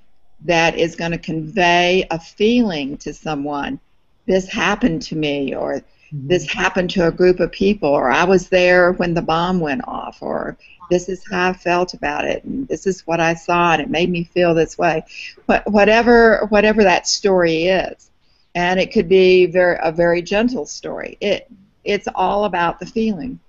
that 0.44 0.76
is 0.76 0.94
going 0.94 1.12
to 1.12 1.18
convey 1.18 2.06
a 2.10 2.20
feeling 2.20 2.98
to 2.98 3.14
someone. 3.14 3.80
This 4.26 4.46
happened 4.46 5.00
to 5.02 5.16
me, 5.16 5.54
or 5.54 5.82
Mm-hmm. 6.14 6.28
this 6.28 6.46
happened 6.50 6.90
to 6.90 7.08
a 7.08 7.12
group 7.12 7.40
of 7.40 7.50
people, 7.50 7.88
or 7.88 8.10
I 8.10 8.24
was 8.24 8.48
there 8.48 8.92
when 8.92 9.14
the 9.14 9.22
bomb 9.22 9.58
went 9.58 9.82
off, 9.88 10.18
or 10.22 10.56
this 10.90 11.08
is 11.08 11.24
how 11.28 11.50
I 11.50 11.52
felt 11.52 11.94
about 11.94 12.24
it, 12.24 12.44
and 12.44 12.68
this 12.68 12.86
is 12.86 13.06
what 13.06 13.20
I 13.20 13.34
saw, 13.34 13.72
and 13.72 13.82
it 13.82 13.90
made 13.90 14.10
me 14.10 14.24
feel 14.24 14.54
this 14.54 14.78
way. 14.78 15.04
But 15.46 15.68
whatever 15.70 16.46
whatever 16.50 16.84
that 16.84 17.08
story 17.08 17.64
is, 17.64 18.10
and 18.54 18.78
it 18.78 18.92
could 18.92 19.08
be 19.08 19.46
very 19.46 19.78
a 19.82 19.90
very 19.90 20.22
gentle 20.22 20.66
story. 20.66 21.16
It 21.20 21.48
it's 21.84 22.08
all 22.14 22.44
about 22.44 22.78
the 22.78 22.86
feeling. 22.86 23.40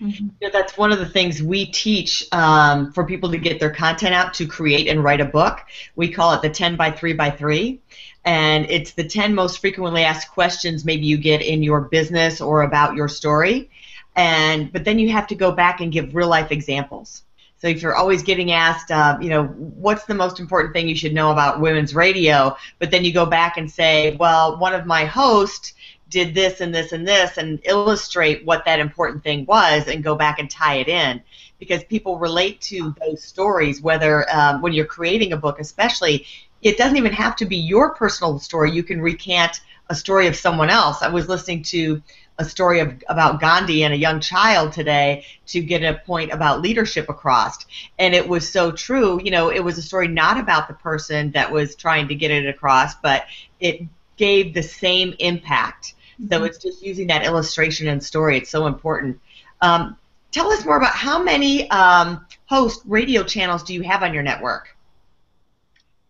Mm-hmm. 0.00 0.26
You 0.40 0.48
know, 0.48 0.50
that's 0.52 0.76
one 0.76 0.92
of 0.92 0.98
the 0.98 1.08
things 1.08 1.42
we 1.42 1.66
teach 1.66 2.26
um, 2.32 2.92
for 2.92 3.04
people 3.04 3.30
to 3.30 3.38
get 3.38 3.58
their 3.58 3.70
content 3.70 4.14
out 4.14 4.34
to 4.34 4.46
create 4.46 4.88
and 4.88 5.02
write 5.02 5.22
a 5.22 5.24
book. 5.24 5.60
We 5.94 6.12
call 6.12 6.34
it 6.34 6.42
the 6.42 6.50
10 6.50 6.76
by 6.76 6.90
3 6.90 7.14
by 7.14 7.30
3 7.30 7.80
and 8.24 8.66
it's 8.68 8.92
the 8.92 9.04
10 9.04 9.34
most 9.34 9.60
frequently 9.60 10.02
asked 10.02 10.32
questions 10.32 10.84
maybe 10.84 11.06
you 11.06 11.16
get 11.16 11.40
in 11.40 11.62
your 11.62 11.82
business 11.82 12.40
or 12.40 12.62
about 12.62 12.96
your 12.96 13.08
story 13.08 13.70
and 14.16 14.72
but 14.72 14.84
then 14.84 14.98
you 14.98 15.10
have 15.10 15.26
to 15.28 15.34
go 15.34 15.52
back 15.52 15.80
and 15.80 15.92
give 15.92 16.14
real 16.14 16.28
life 16.28 16.50
examples. 16.50 17.22
So 17.58 17.68
if 17.68 17.80
you're 17.80 17.96
always 17.96 18.22
getting 18.22 18.52
asked, 18.52 18.90
uh, 18.90 19.16
you 19.20 19.30
know, 19.30 19.44
what's 19.46 20.04
the 20.04 20.14
most 20.14 20.40
important 20.40 20.74
thing 20.74 20.88
you 20.88 20.94
should 20.94 21.14
know 21.14 21.32
about 21.32 21.60
women's 21.60 21.94
radio, 21.94 22.54
but 22.78 22.90
then 22.90 23.02
you 23.02 23.14
go 23.14 23.24
back 23.24 23.56
and 23.56 23.70
say, 23.70 24.14
well, 24.16 24.58
one 24.58 24.74
of 24.74 24.84
my 24.84 25.06
hosts 25.06 25.72
did 26.08 26.34
this 26.34 26.60
and 26.60 26.74
this 26.74 26.92
and 26.92 27.06
this, 27.06 27.36
and 27.36 27.60
illustrate 27.64 28.44
what 28.44 28.64
that 28.64 28.80
important 28.80 29.22
thing 29.22 29.44
was, 29.46 29.88
and 29.88 30.04
go 30.04 30.14
back 30.14 30.38
and 30.38 30.50
tie 30.50 30.76
it 30.76 30.88
in, 30.88 31.22
because 31.58 31.82
people 31.84 32.18
relate 32.18 32.60
to 32.60 32.94
those 33.00 33.22
stories. 33.22 33.80
Whether 33.80 34.26
um, 34.32 34.62
when 34.62 34.72
you're 34.72 34.86
creating 34.86 35.32
a 35.32 35.36
book, 35.36 35.60
especially, 35.60 36.26
it 36.62 36.78
doesn't 36.78 36.96
even 36.96 37.12
have 37.12 37.36
to 37.36 37.44
be 37.44 37.56
your 37.56 37.94
personal 37.94 38.38
story. 38.38 38.72
You 38.72 38.82
can 38.82 39.00
recant 39.00 39.60
a 39.88 39.94
story 39.94 40.26
of 40.26 40.36
someone 40.36 40.70
else. 40.70 41.02
I 41.02 41.08
was 41.08 41.28
listening 41.28 41.62
to 41.64 42.02
a 42.38 42.44
story 42.44 42.80
of, 42.80 43.02
about 43.08 43.40
Gandhi 43.40 43.84
and 43.84 43.94
a 43.94 43.96
young 43.96 44.20
child 44.20 44.72
today 44.72 45.24
to 45.46 45.60
get 45.60 45.82
a 45.82 46.02
point 46.04 46.32
about 46.32 46.60
leadership 46.60 47.08
across. 47.08 47.64
And 47.98 48.14
it 48.14 48.28
was 48.28 48.48
so 48.48 48.72
true. 48.72 49.20
You 49.22 49.30
know, 49.30 49.50
it 49.50 49.60
was 49.60 49.78
a 49.78 49.82
story 49.82 50.08
not 50.08 50.38
about 50.38 50.68
the 50.68 50.74
person 50.74 51.30
that 51.32 51.50
was 51.50 51.76
trying 51.76 52.08
to 52.08 52.14
get 52.14 52.30
it 52.30 52.46
across, 52.46 52.94
but 52.96 53.24
it 53.60 53.82
gave 54.16 54.52
the 54.52 54.62
same 54.62 55.14
impact. 55.18 55.94
Mm-hmm. 56.20 56.32
So 56.32 56.44
it's 56.44 56.58
just 56.58 56.82
using 56.82 57.06
that 57.08 57.24
illustration 57.24 57.88
and 57.88 58.02
story. 58.02 58.38
It's 58.38 58.50
so 58.50 58.66
important. 58.66 59.20
Um, 59.60 59.96
tell 60.32 60.50
us 60.50 60.64
more 60.64 60.76
about 60.76 60.94
how 60.94 61.22
many 61.22 61.70
um, 61.70 62.24
host 62.46 62.82
radio 62.86 63.22
channels 63.22 63.62
do 63.62 63.74
you 63.74 63.82
have 63.82 64.02
on 64.02 64.14
your 64.14 64.22
network? 64.22 64.76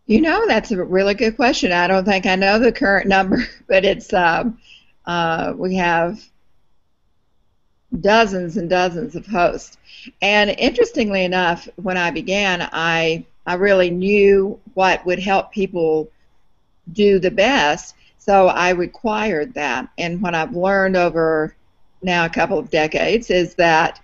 You 0.07 0.21
know, 0.21 0.47
that's 0.47 0.71
a 0.71 0.85
really 0.85 1.15
good 1.15 1.37
question. 1.37 1.73
I 1.73 1.89
don't 1.89 2.05
think 2.05 2.27
I 2.27 2.37
know 2.37 2.59
the 2.59 2.73
current 2.73 3.09
number, 3.09 3.45
but 3.69 3.85
it's 3.85 4.13
um, 4.13 4.59
uh, 5.05 5.53
we 5.57 5.77
have 5.77 6.21
dozens 8.01 8.57
and 8.57 8.71
dozens 8.71 9.17
of 9.17 9.27
hosts. 9.27 9.77
And 10.23 10.51
interestingly 10.51 11.25
enough, 11.25 11.69
when 11.77 11.97
I 11.97 12.11
began, 12.11 12.69
I 12.73 13.25
I 13.47 13.55
really 13.55 13.91
knew 13.91 14.61
what 14.75 15.05
would 15.07 15.19
help 15.19 15.53
people 15.53 16.11
do 16.93 17.19
the 17.19 17.31
best, 17.31 17.96
so 18.27 18.49
I 18.49 18.71
required 18.71 19.55
that. 19.55 19.89
And 19.99 20.21
what 20.21 20.35
I've 20.35 20.55
learned 20.55 20.97
over 20.97 21.55
now 22.03 22.25
a 22.25 22.29
couple 22.29 22.59
of 22.59 22.71
decades 22.71 23.31
is 23.31 23.55
that 23.55 24.01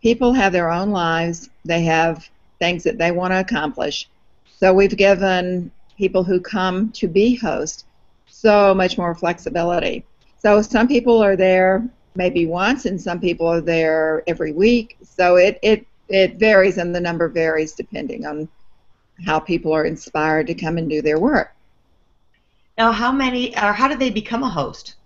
people 0.00 0.32
have 0.32 0.52
their 0.52 0.70
own 0.70 0.90
lives, 0.90 1.50
they 1.64 1.82
have 1.82 2.30
things 2.60 2.84
that 2.84 2.96
they 2.96 3.10
want 3.10 3.32
to 3.32 3.40
accomplish. 3.40 4.08
So 4.56 4.72
we've 4.72 4.96
given 4.96 5.72
people 5.98 6.22
who 6.22 6.40
come 6.40 6.92
to 6.92 7.08
be 7.08 7.34
hosts 7.34 7.84
so 8.28 8.72
much 8.72 8.96
more 8.98 9.16
flexibility. 9.16 10.04
So 10.38 10.62
some 10.62 10.86
people 10.86 11.22
are 11.22 11.36
there 11.36 11.88
maybe 12.14 12.46
once, 12.46 12.86
and 12.86 13.00
some 13.00 13.20
people 13.20 13.48
are 13.48 13.60
there 13.60 14.22
every 14.28 14.52
week. 14.52 14.96
So 15.02 15.36
it, 15.36 15.58
it, 15.62 15.86
it 16.08 16.36
varies, 16.36 16.78
and 16.78 16.94
the 16.94 17.00
number 17.00 17.28
varies 17.28 17.72
depending 17.72 18.26
on 18.26 18.48
how 19.24 19.40
people 19.40 19.72
are 19.72 19.84
inspired 19.84 20.46
to 20.46 20.54
come 20.54 20.78
and 20.78 20.88
do 20.88 21.02
their 21.02 21.18
work. 21.18 21.55
Now, 22.78 22.92
how 22.92 23.10
many, 23.10 23.56
or 23.56 23.72
how 23.72 23.88
do 23.88 23.96
they 23.96 24.10
become 24.10 24.42
a 24.42 24.48
host? 24.48 24.96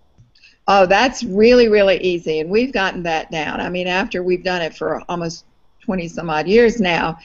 Oh, 0.66 0.86
that's 0.86 1.22
really, 1.22 1.68
really 1.68 1.98
easy, 1.98 2.40
and 2.40 2.50
we've 2.50 2.72
gotten 2.72 3.02
that 3.04 3.30
down. 3.30 3.60
I 3.60 3.68
mean, 3.68 3.86
after 3.86 4.22
we've 4.22 4.44
done 4.44 4.62
it 4.62 4.74
for 4.74 5.02
almost 5.08 5.44
20 5.84 6.08
some 6.08 6.30
odd 6.30 6.46
years 6.46 6.80
now, 6.80 7.18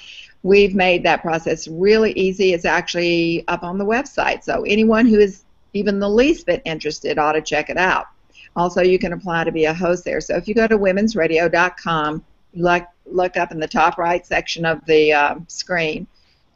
we've 0.44 0.76
made 0.76 1.04
that 1.04 1.22
process 1.22 1.68
really 1.68 2.12
easy. 2.14 2.54
It's 2.54 2.66
actually 2.66 3.44
up 3.48 3.64
on 3.64 3.78
the 3.78 3.86
website, 3.86 4.44
so 4.44 4.64
anyone 4.64 5.06
who 5.06 5.20
is 5.20 5.44
even 5.74 6.00
the 6.00 6.10
least 6.10 6.46
bit 6.46 6.62
interested 6.66 7.18
ought 7.18 7.34
to 7.34 7.42
check 7.42 7.70
it 7.70 7.78
out. 7.78 8.08
Also, 8.56 8.82
you 8.82 8.98
can 8.98 9.14
apply 9.14 9.44
to 9.44 9.52
be 9.52 9.66
a 9.66 9.74
host 9.74 10.06
there. 10.06 10.22
So 10.22 10.36
if 10.36 10.48
you 10.48 10.54
go 10.54 10.68
to 10.68 10.78
womensradio.com, 10.78 12.24
look, 12.54 12.86
look 13.06 13.38
up 13.38 13.52
in 13.52 13.60
the 13.60 13.68
top 13.68 13.98
right 13.98 14.26
section 14.26 14.66
of 14.66 14.84
the 14.86 15.12
uh, 15.12 15.36
screen, 15.48 16.08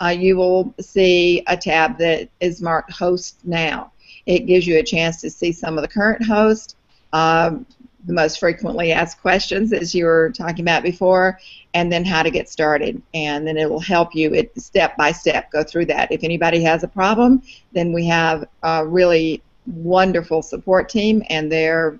uh, 0.01 0.07
you 0.07 0.37
will 0.37 0.73
see 0.79 1.43
a 1.47 1.57
tab 1.57 1.97
that 1.97 2.29
is 2.39 2.61
marked 2.61 2.91
Host 2.91 3.39
Now. 3.43 3.91
It 4.25 4.45
gives 4.45 4.65
you 4.67 4.77
a 4.77 4.83
chance 4.83 5.21
to 5.21 5.29
see 5.29 5.51
some 5.51 5.77
of 5.77 5.81
the 5.81 5.87
current 5.87 6.25
hosts, 6.25 6.75
um, 7.13 7.65
the 8.05 8.13
most 8.13 8.39
frequently 8.39 8.91
asked 8.91 9.21
questions, 9.21 9.73
as 9.73 9.93
you 9.93 10.05
were 10.05 10.31
talking 10.31 10.61
about 10.61 10.83
before, 10.83 11.39
and 11.73 11.91
then 11.91 12.05
how 12.05 12.23
to 12.23 12.31
get 12.31 12.47
started. 12.47 13.01
And 13.13 13.45
then 13.45 13.57
it 13.57 13.69
will 13.69 13.79
help 13.79 14.15
you 14.15 14.33
it, 14.33 14.51
step 14.59 14.95
by 14.95 15.11
step 15.11 15.51
go 15.51 15.63
through 15.63 15.85
that. 15.87 16.11
If 16.11 16.23
anybody 16.23 16.63
has 16.63 16.83
a 16.83 16.87
problem, 16.87 17.41
then 17.73 17.91
we 17.91 18.05
have 18.07 18.47
a 18.63 18.85
really 18.85 19.41
wonderful 19.65 20.41
support 20.41 20.89
team, 20.89 21.23
and 21.29 21.51
they're 21.51 21.99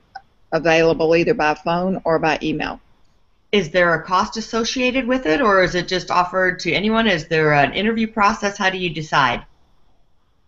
available 0.51 1.15
either 1.15 1.33
by 1.33 1.53
phone 1.53 2.01
or 2.05 2.17
by 2.17 2.39
email. 2.41 2.79
Is 3.51 3.71
there 3.71 3.93
a 3.95 4.03
cost 4.03 4.37
associated 4.37 5.07
with 5.07 5.25
it, 5.25 5.41
or 5.41 5.63
is 5.63 5.75
it 5.75 5.87
just 5.87 6.11
offered 6.11 6.59
to 6.59 6.71
anyone? 6.71 7.07
Is 7.07 7.27
there 7.27 7.53
an 7.53 7.73
interview 7.73 8.07
process? 8.07 8.57
How 8.57 8.69
do 8.69 8.77
you 8.77 8.89
decide? 8.89 9.45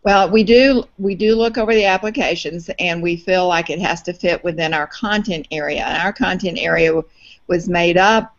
Well, 0.04 0.30
we 0.30 0.44
do 0.44 0.84
we 0.98 1.16
do 1.16 1.36
look 1.36 1.58
over 1.58 1.74
the 1.74 1.86
applications, 1.86 2.70
and 2.80 3.02
we 3.02 3.16
feel 3.16 3.48
like 3.48 3.70
it 3.70 3.80
has 3.80 4.02
to 4.04 4.14
fit 4.14 4.44
within 4.44 4.74
our 4.74 4.88
content 4.88 5.48
area. 5.52 5.84
And 5.84 6.02
our 6.02 6.14
content 6.14 6.58
area 6.60 7.02
was 7.48 7.68
made 7.68 7.98
up 7.98 8.36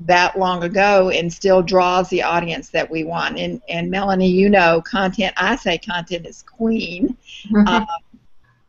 that 0.00 0.38
long 0.38 0.62
ago 0.62 1.10
and 1.10 1.32
still 1.32 1.62
draws 1.62 2.08
the 2.10 2.22
audience 2.22 2.68
that 2.70 2.90
we 2.90 3.04
want. 3.04 3.38
And, 3.38 3.62
and 3.68 3.90
Melanie, 3.90 4.28
you 4.28 4.50
know, 4.50 4.82
content, 4.82 5.32
I 5.36 5.56
say 5.56 5.78
content 5.78 6.26
is 6.26 6.42
queen. 6.42 7.16
Mm-hmm. 7.50 7.66
Uh, 7.66 7.86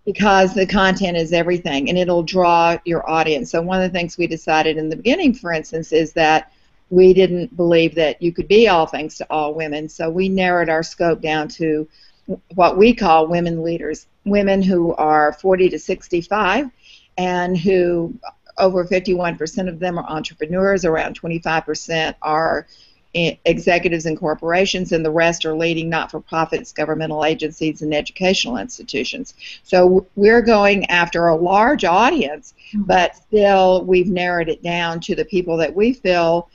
because 0.07 0.53
the 0.53 0.65
content 0.65 1.17
is 1.17 1.33
everything 1.33 1.89
and 1.89 1.97
it'll 1.97 2.23
draw 2.23 2.77
your 2.85 3.07
audience. 3.09 3.51
So 3.51 3.61
one 3.61 3.83
of 3.83 3.91
the 3.91 3.99
things 3.99 4.17
we 4.17 4.25
decided 4.25 4.77
in 4.77 4.87
the 4.87 4.95
beginning, 4.95 5.33
for 5.33 5.51
instance, 5.51 5.91
is 5.91 6.13
that 6.13 6.53
we 6.89 7.13
didn't 7.13 7.57
believe 7.57 7.93
that 7.95 8.21
you 8.21 8.31
could 8.31 8.47
be 8.47 8.69
all 8.69 8.85
things 8.85 9.17
to 9.17 9.27
all 9.29 9.53
women. 9.53 9.89
So 9.89 10.09
we 10.09 10.29
narrowed 10.29 10.69
our 10.69 10.81
scope 10.81 11.19
down 11.19 11.49
to 11.49 11.89
what 12.55 12.77
we 12.77 12.93
call 12.93 13.27
women 13.27 13.61
leaders, 13.61 14.07
women 14.23 14.61
who 14.61 14.95
are 14.95 15.33
40 15.33 15.67
to 15.71 15.79
65 15.79 16.71
and 17.17 17.57
who 17.57 18.17
over 18.57 18.85
51% 18.85 19.67
of 19.67 19.77
them 19.77 19.99
are 19.99 20.05
entrepreneurs, 20.05 20.85
around 20.85 21.19
25% 21.19 22.15
are 22.21 22.65
executives 23.13 24.05
and 24.05 24.17
corporations, 24.17 24.91
and 24.91 25.03
the 25.03 25.11
rest 25.11 25.45
are 25.45 25.55
leading 25.55 25.89
not 25.89 26.11
for 26.11 26.19
profits, 26.19 26.71
governmental 26.71 27.25
agencies, 27.25 27.81
and 27.81 27.93
educational 27.93 28.57
institutions. 28.57 29.33
So 29.63 30.05
we're 30.15 30.41
going 30.41 30.85
after 30.85 31.27
a 31.27 31.35
large 31.35 31.83
audience, 31.83 32.53
mm-hmm. 32.69 32.83
but 32.83 33.15
still 33.15 33.83
we've 33.85 34.09
narrowed 34.09 34.49
it 34.49 34.61
down 34.61 34.99
to 35.01 35.15
the 35.15 35.25
people 35.25 35.57
that 35.57 35.75
we 35.75 35.93
feel, 35.93 36.49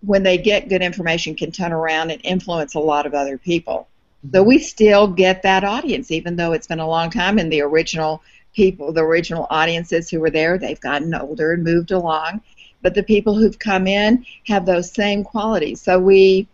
when 0.00 0.24
they 0.24 0.38
get 0.38 0.68
good 0.68 0.82
information, 0.82 1.36
can 1.36 1.52
turn 1.52 1.72
around 1.72 2.10
and 2.10 2.20
influence 2.24 2.74
a 2.74 2.80
lot 2.80 3.06
of 3.06 3.14
other 3.14 3.38
people. 3.38 3.86
So 4.32 4.40
mm-hmm. 4.40 4.48
we 4.48 4.58
still 4.58 5.06
get 5.06 5.42
that 5.42 5.62
audience, 5.62 6.10
even 6.10 6.34
though 6.34 6.52
it's 6.52 6.66
been 6.66 6.80
a 6.80 6.88
long 6.88 7.10
time, 7.10 7.38
and 7.38 7.52
the 7.52 7.60
original 7.60 8.22
people, 8.54 8.92
the 8.92 9.02
original 9.02 9.46
audiences 9.50 10.10
who 10.10 10.20
were 10.20 10.30
there, 10.30 10.58
they've 10.58 10.80
gotten 10.80 11.14
older 11.14 11.52
and 11.52 11.64
moved 11.64 11.90
along 11.90 12.42
but 12.82 12.94
the 12.94 13.02
people 13.02 13.34
who've 13.34 13.58
come 13.58 13.86
in 13.86 14.26
have 14.46 14.66
those 14.66 14.92
same 14.92 15.24
qualities. 15.24 15.80
So 15.80 15.98
we 15.98 16.48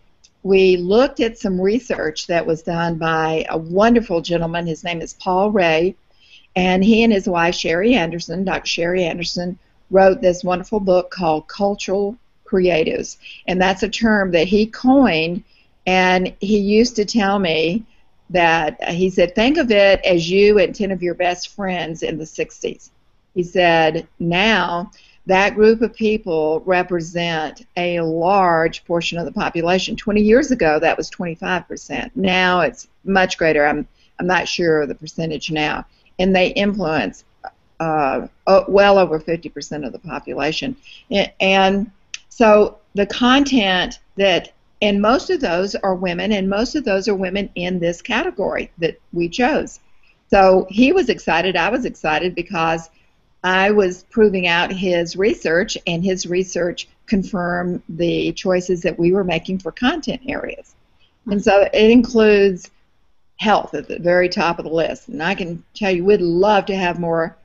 we 0.45 0.77
looked 0.77 1.21
at 1.21 1.39
some 1.39 1.61
research 1.61 2.27
that 2.29 2.47
was 2.47 2.63
done 2.63 2.97
by 2.97 3.45
a 3.51 3.59
wonderful 3.59 4.21
gentleman. 4.21 4.67
His 4.67 4.85
name 4.85 5.01
is 5.01 5.15
Paul 5.15 5.51
Ray, 5.51 5.97
and 6.55 6.85
he 6.85 7.03
and 7.03 7.13
his 7.13 7.29
wife 7.29 7.55
Sherry 7.55 7.95
Anderson, 7.95 8.45
Dr. 8.45 8.67
Sherry 8.67 9.05
Anderson, 9.05 9.59
wrote 9.91 10.21
this 10.21 10.45
wonderful 10.45 10.81
book 10.81 11.11
called 11.11 11.49
Cultural 11.49 12.17
Creatives, 12.47 13.17
and 13.47 13.61
that's 13.61 13.83
a 13.83 13.89
term 13.89 14.31
that 14.31 14.47
he 14.47 14.67
coined. 14.67 15.43
And 15.87 16.35
he 16.41 16.59
used 16.59 16.97
to 16.97 17.05
tell 17.05 17.39
me 17.39 17.85
that 18.31 18.79
uh, 18.83 18.93
he 18.93 19.11
said, 19.11 19.35
think 19.35 19.57
of 19.57 19.71
it 19.71 20.05
as 20.05 20.31
you 20.31 20.59
and 20.59 20.75
10 20.75 20.91
of 20.91 21.03
your 21.03 21.15
best 21.15 21.55
friends 21.55 22.03
in 22.03 22.19
the 22.19 22.25
60s. 22.25 22.91
He 23.35 23.43
said, 23.43 24.07
now 24.19 24.91
that 25.29 25.55
group 25.55 25.83
of 25.83 25.95
people 25.95 26.63
represent 26.65 27.67
a 27.77 28.01
large 28.01 28.83
portion 28.87 29.19
of 29.19 29.27
the 29.27 29.33
population. 29.33 29.95
20 29.95 30.23
years 30.23 30.51
ago, 30.51 30.79
that 30.81 30.97
was 30.97 31.11
25%. 31.11 32.11
Now 32.15 32.61
it's 32.61 32.89
much 33.05 33.37
greater. 33.37 33.67
I'm, 33.67 33.87
I'm 34.19 34.27
not 34.27 34.49
sure 34.49 34.81
of 34.81 34.89
the 34.89 34.95
percentage 34.95 35.51
now. 35.51 35.85
And 36.19 36.35
they 36.35 36.49
influence 36.49 37.25
uh, 37.79 38.27
well 38.69 38.97
over 38.97 39.21
50% 39.21 39.87
of 39.87 39.93
the 39.93 39.99
population. 39.99 40.75
And 41.41 41.91
so 42.31 42.79
the 42.95 43.07
content 43.07 43.99
that, 44.17 44.55
and 44.81 45.03
most 45.03 45.29
of 45.29 45.43
those 45.43 45.75
are 45.75 45.95
women, 45.95 46.33
and 46.33 46.49
most 46.49 46.75
of 46.75 46.85
those 46.85 47.07
are 47.07 47.15
women 47.15 47.51
in 47.55 47.81
this 47.81 48.01
category 48.01 48.71
that 48.79 48.99
we 49.13 49.29
chose. 49.29 49.81
So 50.31 50.67
he 50.71 50.91
was 50.91 51.11
excited, 51.11 51.55
I 51.55 51.69
was 51.69 51.85
excited 51.85 52.35
because 52.35 52.89
I 53.45 53.71
was 53.71 54.05
proving 54.11 54.47
out 54.47 54.73
his 54.73 55.17
research, 55.17 55.79
and 55.87 56.05
his 56.05 56.27
research 56.27 56.89
confirmed 57.07 57.83
the 57.89 58.33
choices 58.33 58.83
that 58.83 58.99
we 58.99 59.13
were 59.13 59.25
making 59.25 59.59
for 59.59 59.73
content 59.73 60.23
areas. 60.27 60.75
And 61.27 61.43
so 61.43 61.69
it 61.73 61.91
includes 61.91 62.71
health 63.37 63.75
at 63.75 63.87
the 63.87 63.99
very 63.99 64.29
top 64.29 64.59
of 64.59 64.65
the 64.65 64.73
list. 64.73 65.09
And 65.09 65.23
I 65.23 65.35
can 65.35 65.63
tell 65.75 65.91
you, 65.91 66.05
we'd 66.05 66.21
love 66.21 66.67
to 66.67 66.77
have 66.77 66.99
more 66.99 67.37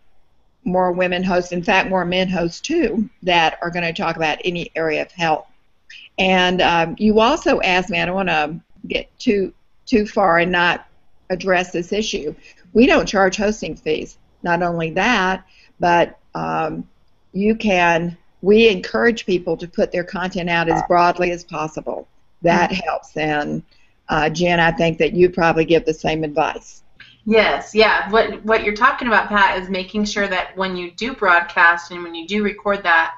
more 0.65 0.93
women 0.93 1.21
hosts, 1.23 1.51
in 1.51 1.61
fact, 1.61 1.89
more 1.89 2.05
men 2.05 2.29
hosts 2.29 2.61
too, 2.61 3.09
that 3.21 3.57
are 3.61 3.69
going 3.69 3.83
to 3.83 3.91
talk 3.91 4.15
about 4.15 4.37
any 4.45 4.71
area 4.77 5.01
of 5.01 5.11
health. 5.11 5.45
And 6.17 6.61
um, 6.61 6.95
you 6.97 7.19
also 7.19 7.59
asked 7.59 7.89
me, 7.89 7.99
I 7.99 8.05
don't 8.05 8.15
want 8.15 8.29
to 8.29 8.59
get 8.87 9.07
too 9.19 9.53
too 9.85 10.05
far 10.05 10.39
and 10.39 10.51
not 10.51 10.87
address 11.29 11.71
this 11.71 11.91
issue. 11.91 12.33
We 12.71 12.85
don't 12.85 13.05
charge 13.05 13.35
hosting 13.35 13.75
fees. 13.75 14.17
Not 14.41 14.63
only 14.63 14.91
that, 14.91 15.45
but 15.83 16.17
um, 16.33 16.87
you 17.33 17.55
can 17.55 18.17
we 18.41 18.69
encourage 18.69 19.25
people 19.25 19.57
to 19.57 19.67
put 19.67 19.91
their 19.91 20.05
content 20.05 20.49
out 20.49 20.69
as 20.69 20.81
broadly 20.87 21.31
as 21.31 21.43
possible. 21.43 22.07
That 22.41 22.71
mm-hmm. 22.71 22.87
helps. 22.87 23.17
And 23.17 23.63
uh, 24.07 24.29
jen 24.29 24.59
i 24.59 24.71
think 24.71 24.97
that 24.97 25.13
you 25.13 25.29
probably 25.29 25.65
give 25.65 25.85
the 25.85 25.93
same 25.93 26.23
advice. 26.23 26.83
Yes. 27.25 27.75
Yeah. 27.75 28.09
What 28.11 28.45
what 28.45 28.63
you're 28.63 28.75
talking 28.75 29.09
about 29.09 29.27
pat 29.27 29.61
is 29.61 29.69
making 29.69 30.05
sure 30.05 30.27
that 30.27 30.55
when 30.55 30.77
you 30.77 30.91
do 30.91 31.13
broadcast 31.13 31.91
and 31.91 32.01
when 32.01 32.15
you 32.15 32.27
do 32.27 32.43
record 32.43 32.83
that 32.83 33.15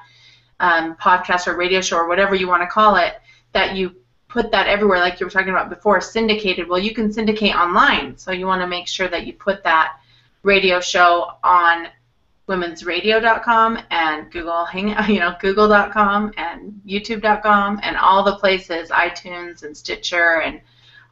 um, 0.58 0.96
podcast 0.96 1.46
or 1.46 1.56
radio 1.56 1.80
show 1.80 1.98
or 1.98 2.08
whatever 2.08 2.34
you 2.34 2.48
want 2.48 2.62
to 2.62 2.68
call 2.68 2.96
it 2.96 3.14
that 3.52 3.76
you 3.76 3.94
put 4.28 4.50
that 4.50 4.66
everywhere 4.66 4.98
like 4.98 5.20
you 5.20 5.26
were 5.26 5.30
talking 5.30 5.50
about 5.50 5.70
before 5.70 6.00
syndicated. 6.00 6.68
Well 6.68 6.80
you 6.80 6.92
can 6.94 7.12
syndicate 7.12 7.54
online. 7.54 8.18
So 8.18 8.32
you 8.32 8.46
want 8.46 8.60
to 8.62 8.66
make 8.66 8.88
sure 8.88 9.06
that 9.06 9.24
you 9.24 9.34
put 9.34 9.62
that 9.62 10.00
radio 10.42 10.80
show 10.80 11.32
on 11.44 11.88
womensradio.com 12.48 13.78
and 13.90 14.30
Google 14.30 14.64
Hang, 14.64 14.94
you 15.12 15.20
know, 15.20 15.34
Google.com 15.40 16.32
and 16.36 16.80
YouTube.com 16.86 17.80
and 17.82 17.96
all 17.96 18.22
the 18.22 18.36
places, 18.36 18.90
iTunes 18.90 19.62
and 19.62 19.76
Stitcher 19.76 20.42
and 20.42 20.60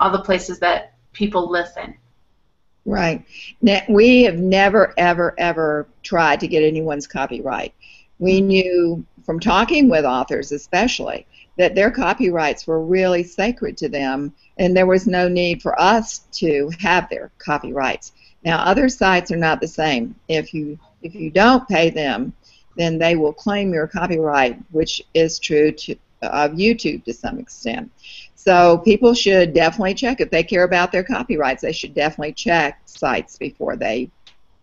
all 0.00 0.10
the 0.10 0.22
places 0.22 0.58
that 0.60 0.94
people 1.12 1.50
listen. 1.50 1.94
Right. 2.86 3.24
Now, 3.62 3.80
we 3.88 4.24
have 4.24 4.38
never, 4.38 4.92
ever, 4.98 5.34
ever 5.38 5.88
tried 6.02 6.40
to 6.40 6.48
get 6.48 6.62
anyone's 6.62 7.06
copyright. 7.06 7.74
We 8.18 8.40
knew 8.40 9.04
from 9.24 9.40
talking 9.40 9.88
with 9.88 10.04
authors, 10.04 10.52
especially, 10.52 11.26
that 11.56 11.74
their 11.74 11.90
copyrights 11.90 12.66
were 12.66 12.84
really 12.84 13.22
sacred 13.22 13.76
to 13.78 13.88
them, 13.88 14.34
and 14.58 14.76
there 14.76 14.86
was 14.86 15.06
no 15.06 15.28
need 15.28 15.62
for 15.62 15.80
us 15.80 16.20
to 16.32 16.70
have 16.78 17.08
their 17.08 17.30
copyrights. 17.38 18.12
Now, 18.44 18.58
other 18.58 18.88
sites 18.88 19.30
are 19.30 19.36
not 19.36 19.60
the 19.60 19.68
same. 19.68 20.14
If 20.28 20.52
you 20.52 20.78
if 21.04 21.14
you 21.14 21.30
don't 21.30 21.68
pay 21.68 21.90
them, 21.90 22.32
then 22.76 22.98
they 22.98 23.14
will 23.14 23.32
claim 23.32 23.72
your 23.72 23.86
copyright, 23.86 24.58
which 24.72 25.02
is 25.14 25.38
true 25.38 25.70
to, 25.70 25.94
of 26.22 26.52
YouTube 26.52 27.04
to 27.04 27.12
some 27.12 27.38
extent. 27.38 27.90
So 28.34 28.78
people 28.78 29.14
should 29.14 29.54
definitely 29.54 29.94
check 29.94 30.20
if 30.20 30.30
they 30.30 30.42
care 30.42 30.64
about 30.64 30.90
their 30.90 31.04
copyrights. 31.04 31.62
They 31.62 31.72
should 31.72 31.94
definitely 31.94 32.32
check 32.32 32.80
sites 32.86 33.38
before 33.38 33.76
they 33.76 34.10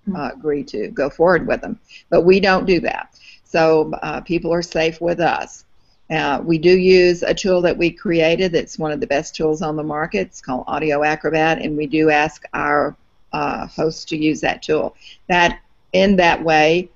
hmm. 0.05 0.15
uh, 0.15 0.29
agree 0.29 0.63
to 0.65 0.89
go 0.89 1.09
forward 1.09 1.47
with 1.47 1.61
them. 1.61 1.79
But 2.09 2.21
we 2.21 2.39
don't 2.39 2.65
do 2.65 2.79
that. 2.81 3.19
So 3.43 3.91
uh, 4.01 4.21
people 4.21 4.53
are 4.53 4.61
safe 4.61 4.99
with 4.99 5.19
us. 5.19 5.65
Uh, 6.09 6.41
we 6.43 6.57
do 6.57 6.77
use 6.77 7.23
a 7.23 7.33
tool 7.33 7.61
that 7.61 7.77
we 7.77 7.89
created 7.89 8.51
that's 8.51 8.77
one 8.77 8.91
of 8.91 8.99
the 8.99 9.07
best 9.07 9.33
tools 9.33 9.61
on 9.61 9.77
the 9.77 9.83
market. 9.83 10.27
It's 10.27 10.41
called 10.41 10.65
Audio 10.67 11.03
Acrobat, 11.03 11.61
and 11.61 11.77
we 11.77 11.87
do 11.87 12.09
ask 12.09 12.43
our 12.53 12.97
uh, 13.31 13.65
hosts 13.67 14.03
to 14.05 14.17
use 14.17 14.41
that 14.41 14.61
tool. 14.61 14.95
That 15.29 15.61
in 15.93 16.15
that 16.17 16.43
way, 16.43 16.89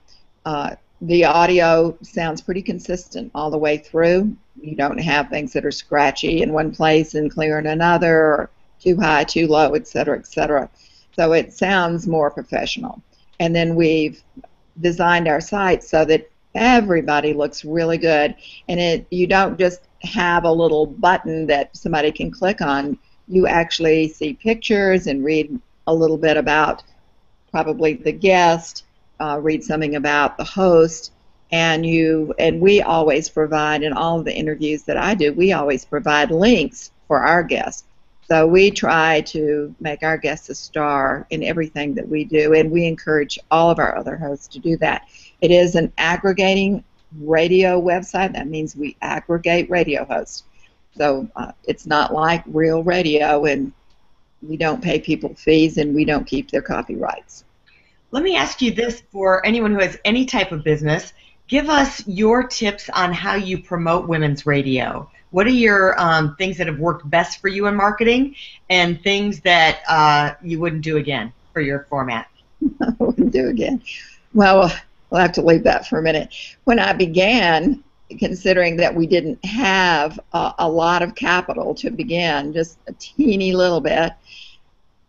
uh, 0.45 0.75
the 1.01 1.25
audio 1.25 1.97
sounds 2.01 2.41
pretty 2.41 2.61
consistent 2.61 3.31
all 3.35 3.51
the 3.51 3.57
way 3.57 3.77
through. 3.77 4.35
You 4.61 4.75
don't 4.75 4.97
have 4.97 5.29
things 5.29 5.53
that 5.53 5.65
are 5.65 5.71
scratchy 5.71 6.41
in 6.41 6.53
one 6.53 6.73
place 6.73 7.15
and 7.15 7.29
clear 7.29 7.59
in 7.59 7.67
another, 7.67 8.15
or 8.15 8.49
too 8.79 8.97
high, 8.99 9.25
too 9.25 9.47
low, 9.47 9.73
et 9.73 9.87
cetera, 9.87 10.17
et 10.17 10.27
cetera. 10.27 10.69
So 11.15 11.33
it 11.33 11.53
sounds 11.53 12.07
more 12.07 12.31
professional. 12.31 13.01
And 13.39 13.55
then 13.55 13.75
we've 13.75 14.23
designed 14.79 15.27
our 15.27 15.41
site 15.41 15.83
so 15.83 16.05
that 16.05 16.29
everybody 16.55 17.33
looks 17.33 17.65
really 17.65 17.97
good. 17.97 18.35
And 18.69 18.79
it 18.79 19.05
you 19.11 19.27
don't 19.27 19.59
just 19.59 19.81
have 20.03 20.45
a 20.45 20.51
little 20.51 20.85
button 20.85 21.45
that 21.47 21.75
somebody 21.75 22.11
can 22.11 22.31
click 22.31 22.61
on. 22.61 22.97
You 23.27 23.47
actually 23.47 24.07
see 24.07 24.33
pictures 24.33 25.07
and 25.07 25.23
read 25.23 25.59
a 25.87 25.93
little 25.93 26.17
bit 26.17 26.37
about 26.37 26.83
probably 27.51 27.93
the 27.93 28.11
guest, 28.11 28.84
uh, 29.19 29.39
read 29.41 29.63
something 29.63 29.95
about 29.95 30.37
the 30.37 30.43
host, 30.43 31.11
and 31.51 31.85
you 31.85 32.33
and 32.39 32.59
we 32.59 32.81
always 32.81 33.29
provide 33.29 33.83
in 33.83 33.93
all 33.93 34.19
of 34.19 34.25
the 34.25 34.35
interviews 34.35 34.83
that 34.83 34.97
I 34.97 35.15
do, 35.15 35.33
we 35.33 35.53
always 35.53 35.85
provide 35.85 36.31
links 36.31 36.91
for 37.07 37.19
our 37.19 37.43
guests. 37.43 37.85
So 38.27 38.47
we 38.47 38.71
try 38.71 39.21
to 39.21 39.73
make 39.79 40.01
our 40.01 40.17
guests 40.17 40.49
a 40.49 40.55
star 40.55 41.27
in 41.29 41.43
everything 41.43 41.93
that 41.95 42.09
we 42.09 42.25
do, 42.25 42.53
and 42.53 42.71
we 42.71 42.87
encourage 42.87 43.37
all 43.51 43.69
of 43.69 43.77
our 43.77 43.95
other 43.95 44.17
hosts 44.17 44.47
to 44.49 44.59
do 44.59 44.77
that. 44.77 45.03
It 45.41 45.51
is 45.51 45.75
an 45.75 45.93
aggregating 45.97 46.83
radio 47.19 47.79
website. 47.79 48.33
That 48.33 48.47
means 48.47 48.75
we 48.75 48.97
aggregate 49.01 49.69
radio 49.69 50.05
hosts. 50.05 50.43
So 50.97 51.29
uh, 51.35 51.51
it's 51.65 51.85
not 51.85 52.13
like 52.13 52.43
real 52.47 52.83
radio, 52.83 53.45
and 53.45 53.71
we 54.41 54.57
don't 54.57 54.83
pay 54.83 54.99
people 54.99 55.35
fees, 55.35 55.77
and 55.77 55.93
we 55.93 56.03
don't 56.03 56.25
keep 56.25 56.49
their 56.49 56.63
copyrights. 56.63 57.44
Let 58.15 58.23
me 58.23 58.37
ask 58.37 58.61
you 58.61 58.71
this 58.71 59.01
for 59.11 59.45
anyone 59.45 59.73
who 59.73 59.81
has 59.81 59.97
any 60.05 60.23
type 60.23 60.53
of 60.53 60.63
business. 60.63 61.11
Give 61.49 61.69
us 61.69 62.01
your 62.07 62.43
tips 62.47 62.89
on 62.89 63.11
how 63.11 63.35
you 63.35 63.61
promote 63.61 64.07
women's 64.07 64.45
radio. 64.45 65.11
What 65.31 65.45
are 65.47 65.49
your 65.49 65.99
um, 65.99 66.33
things 66.37 66.57
that 66.59 66.67
have 66.67 66.79
worked 66.79 67.09
best 67.09 67.41
for 67.41 67.49
you 67.49 67.67
in 67.67 67.75
marketing 67.75 68.35
and 68.69 69.01
things 69.01 69.41
that 69.41 69.79
uh, 69.89 70.35
you 70.41 70.61
wouldn't 70.61 70.81
do 70.81 70.95
again 70.95 71.33
for 71.51 71.59
your 71.59 71.87
format? 71.89 72.29
I 72.81 72.93
wouldn't 72.99 73.33
do 73.33 73.49
again. 73.49 73.81
Well, 74.33 74.73
we'll 75.09 75.19
have 75.19 75.33
to 75.33 75.41
leave 75.41 75.63
that 75.63 75.85
for 75.85 75.99
a 75.99 76.01
minute. 76.01 76.33
When 76.63 76.79
I 76.79 76.93
began, 76.93 77.83
considering 78.17 78.77
that 78.77 78.95
we 78.95 79.07
didn't 79.07 79.43
have 79.43 80.17
a, 80.31 80.53
a 80.59 80.69
lot 80.69 81.01
of 81.01 81.15
capital 81.15 81.75
to 81.75 81.89
begin, 81.89 82.53
just 82.53 82.77
a 82.87 82.93
teeny 82.93 83.51
little 83.51 83.81
bit, 83.81 84.13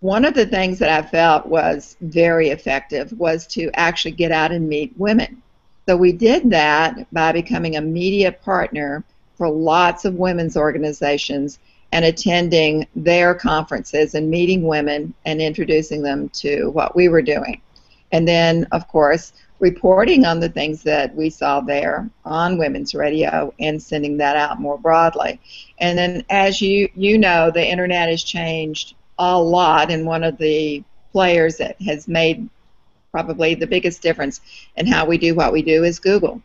one 0.00 0.24
of 0.24 0.34
the 0.34 0.46
things 0.46 0.78
that 0.78 0.90
I 0.90 1.06
felt 1.06 1.46
was 1.46 1.96
very 2.00 2.50
effective 2.50 3.12
was 3.12 3.46
to 3.48 3.70
actually 3.74 4.12
get 4.12 4.30
out 4.30 4.52
and 4.52 4.68
meet 4.68 4.92
women. 4.96 5.42
So 5.88 5.96
we 5.96 6.12
did 6.12 6.50
that 6.50 7.06
by 7.12 7.32
becoming 7.32 7.76
a 7.76 7.80
media 7.80 8.32
partner 8.32 9.04
for 9.36 9.48
lots 9.48 10.04
of 10.04 10.14
women's 10.14 10.56
organizations 10.56 11.58
and 11.92 12.04
attending 12.04 12.86
their 12.96 13.34
conferences 13.34 14.14
and 14.14 14.28
meeting 14.28 14.66
women 14.66 15.14
and 15.24 15.40
introducing 15.40 16.02
them 16.02 16.28
to 16.30 16.70
what 16.70 16.96
we 16.96 17.08
were 17.08 17.22
doing. 17.22 17.60
And 18.12 18.26
then, 18.26 18.66
of 18.72 18.88
course, 18.88 19.32
reporting 19.58 20.24
on 20.24 20.40
the 20.40 20.48
things 20.48 20.82
that 20.82 21.14
we 21.14 21.30
saw 21.30 21.60
there 21.60 22.10
on 22.24 22.58
women's 22.58 22.94
radio 22.94 23.52
and 23.58 23.82
sending 23.82 24.16
that 24.18 24.36
out 24.36 24.60
more 24.60 24.78
broadly. 24.78 25.40
And 25.78 25.96
then, 25.96 26.24
as 26.28 26.60
you 26.60 26.88
you 26.94 27.18
know, 27.18 27.50
the 27.50 27.66
internet 27.66 28.08
has 28.08 28.22
changed 28.22 28.94
a 29.18 29.40
lot, 29.40 29.90
and 29.90 30.06
one 30.06 30.24
of 30.24 30.36
the 30.38 30.82
players 31.12 31.56
that 31.56 31.80
has 31.82 32.06
made 32.08 32.48
probably 33.10 33.54
the 33.54 33.66
biggest 33.66 34.02
difference 34.02 34.40
in 34.76 34.86
how 34.86 35.06
we 35.06 35.16
do 35.16 35.34
what 35.34 35.52
we 35.52 35.62
do 35.62 35.84
is 35.84 35.98
Google, 35.98 36.42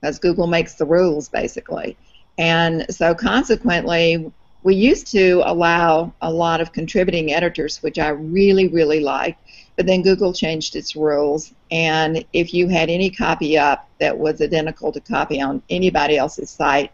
because 0.00 0.18
Google 0.18 0.46
makes 0.46 0.74
the 0.74 0.84
rules 0.84 1.28
basically. 1.28 1.96
And 2.38 2.86
so, 2.94 3.14
consequently, 3.14 4.30
we 4.62 4.74
used 4.74 5.06
to 5.12 5.42
allow 5.46 6.12
a 6.20 6.30
lot 6.30 6.60
of 6.60 6.72
contributing 6.72 7.32
editors, 7.32 7.82
which 7.82 7.98
I 7.98 8.10
really, 8.10 8.68
really 8.68 9.00
liked, 9.00 9.42
but 9.76 9.86
then 9.86 10.02
Google 10.02 10.34
changed 10.34 10.76
its 10.76 10.94
rules, 10.94 11.54
and 11.70 12.22
if 12.34 12.52
you 12.52 12.68
had 12.68 12.90
any 12.90 13.08
copy 13.08 13.56
up 13.56 13.88
that 13.98 14.18
was 14.18 14.42
identical 14.42 14.92
to 14.92 15.00
copy 15.00 15.40
on 15.40 15.62
anybody 15.70 16.18
else's 16.18 16.50
site, 16.50 16.92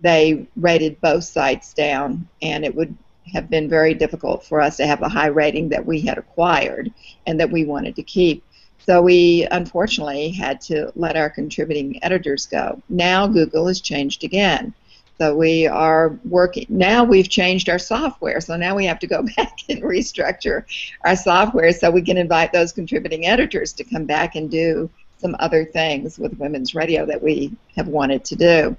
they 0.00 0.46
rated 0.56 1.00
both 1.02 1.24
sites 1.24 1.74
down, 1.74 2.26
and 2.40 2.64
it 2.64 2.74
would 2.74 2.96
have 3.32 3.48
been 3.48 3.68
very 3.68 3.94
difficult 3.94 4.44
for 4.44 4.60
us 4.60 4.76
to 4.76 4.86
have 4.86 5.02
a 5.02 5.08
high 5.08 5.26
rating 5.26 5.68
that 5.70 5.84
we 5.84 6.00
had 6.00 6.18
acquired 6.18 6.92
and 7.26 7.38
that 7.40 7.50
we 7.50 7.64
wanted 7.64 7.96
to 7.96 8.02
keep. 8.02 8.44
So 8.84 9.00
we 9.00 9.46
unfortunately 9.50 10.30
had 10.30 10.60
to 10.62 10.92
let 10.96 11.16
our 11.16 11.30
contributing 11.30 12.02
editors 12.02 12.46
go. 12.46 12.82
Now 12.88 13.26
Google 13.26 13.68
has 13.68 13.80
changed 13.80 14.24
again. 14.24 14.74
So 15.18 15.36
we 15.36 15.68
are 15.68 16.18
working, 16.24 16.66
now 16.68 17.04
we've 17.04 17.28
changed 17.28 17.68
our 17.68 17.78
software, 17.78 18.40
so 18.40 18.56
now 18.56 18.74
we 18.74 18.86
have 18.86 18.98
to 19.00 19.06
go 19.06 19.22
back 19.36 19.58
and 19.68 19.82
restructure 19.82 20.64
our 21.04 21.14
software 21.14 21.72
so 21.72 21.90
we 21.90 22.02
can 22.02 22.16
invite 22.16 22.52
those 22.52 22.72
contributing 22.72 23.26
editors 23.26 23.72
to 23.74 23.84
come 23.84 24.04
back 24.04 24.34
and 24.34 24.50
do 24.50 24.90
some 25.18 25.36
other 25.38 25.64
things 25.64 26.18
with 26.18 26.38
women's 26.38 26.74
radio 26.74 27.06
that 27.06 27.22
we 27.22 27.52
have 27.76 27.86
wanted 27.86 28.24
to 28.24 28.36
do. 28.36 28.76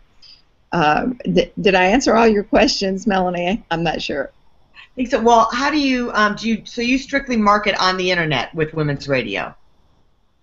Um, 0.73 1.19
th- 1.23 1.53
did 1.61 1.75
I 1.75 1.85
answer 1.85 2.15
all 2.15 2.27
your 2.27 2.43
questions, 2.43 3.05
Melanie? 3.05 3.63
I'm 3.69 3.83
not 3.83 4.01
sure. 4.01 4.31
I 4.75 4.95
think 4.95 5.09
so. 5.09 5.21
Well, 5.21 5.47
how 5.53 5.69
do 5.69 5.79
you 5.79 6.11
um, 6.13 6.35
do? 6.35 6.49
You 6.49 6.65
so 6.65 6.81
you 6.81 6.97
strictly 6.97 7.37
market 7.37 7.75
on 7.79 7.95
the 7.95 8.11
internet 8.11 8.53
with 8.55 8.73
women's 8.73 9.07
radio? 9.07 9.55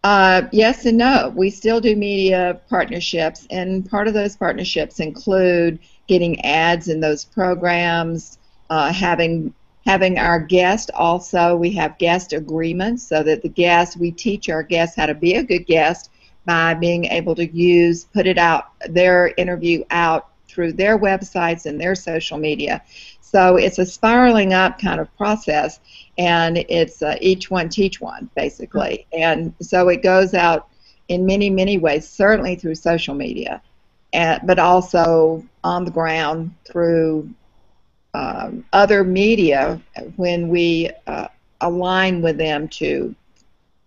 Uh, 0.02 0.42
yes 0.52 0.86
and 0.86 0.96
no. 0.96 1.32
We 1.36 1.50
still 1.50 1.80
do 1.80 1.94
media 1.94 2.60
partnerships, 2.70 3.46
and 3.50 3.88
part 3.88 4.08
of 4.08 4.14
those 4.14 4.36
partnerships 4.36 5.00
include 5.00 5.80
getting 6.06 6.40
ads 6.44 6.88
in 6.88 7.00
those 7.00 7.24
programs, 7.24 8.38
uh, 8.70 8.92
having 8.92 9.52
having 9.84 10.16
our 10.18 10.38
guest 10.38 10.92
also. 10.94 11.56
We 11.56 11.72
have 11.72 11.98
guest 11.98 12.32
agreements 12.32 13.02
so 13.02 13.24
that 13.24 13.42
the 13.42 13.48
guest 13.48 13.98
we 13.98 14.12
teach 14.12 14.48
our 14.48 14.62
guests 14.62 14.96
how 14.96 15.06
to 15.06 15.14
be 15.14 15.34
a 15.34 15.42
good 15.42 15.66
guest 15.66 16.10
by 16.44 16.74
being 16.74 17.04
able 17.06 17.34
to 17.34 17.46
use 17.46 18.04
put 18.04 18.26
it 18.26 18.38
out 18.38 18.72
their 18.88 19.32
interview 19.36 19.84
out 19.90 20.28
through 20.48 20.72
their 20.72 20.98
websites 20.98 21.66
and 21.66 21.80
their 21.80 21.94
social 21.94 22.38
media. 22.38 22.82
So 23.20 23.56
it's 23.56 23.78
a 23.78 23.86
spiraling 23.86 24.52
up 24.52 24.80
kind 24.80 25.00
of 25.00 25.16
process, 25.16 25.78
and 26.18 26.58
it's 26.68 27.00
uh, 27.00 27.16
each 27.20 27.48
one 27.50 27.68
teach 27.68 28.00
one, 28.00 28.28
basically. 28.34 29.06
And 29.12 29.54
so 29.62 29.88
it 29.88 30.02
goes 30.02 30.34
out 30.34 30.68
in 31.06 31.26
many, 31.26 31.48
many 31.48 31.78
ways, 31.78 32.08
certainly 32.08 32.56
through 32.56 32.74
social 32.74 33.14
media, 33.14 33.62
and, 34.12 34.40
but 34.44 34.58
also 34.58 35.44
on 35.62 35.84
the 35.84 35.92
ground 35.92 36.52
through 36.64 37.30
um, 38.14 38.64
other 38.72 39.04
media 39.04 39.80
when 40.16 40.48
we 40.48 40.90
uh, 41.06 41.28
align 41.60 42.22
with 42.22 42.36
them 42.36 42.66
to 42.68 43.14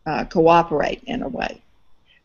uh, 0.05 0.23
cooperate 0.25 1.03
in 1.05 1.21
a 1.21 1.27
way. 1.27 1.61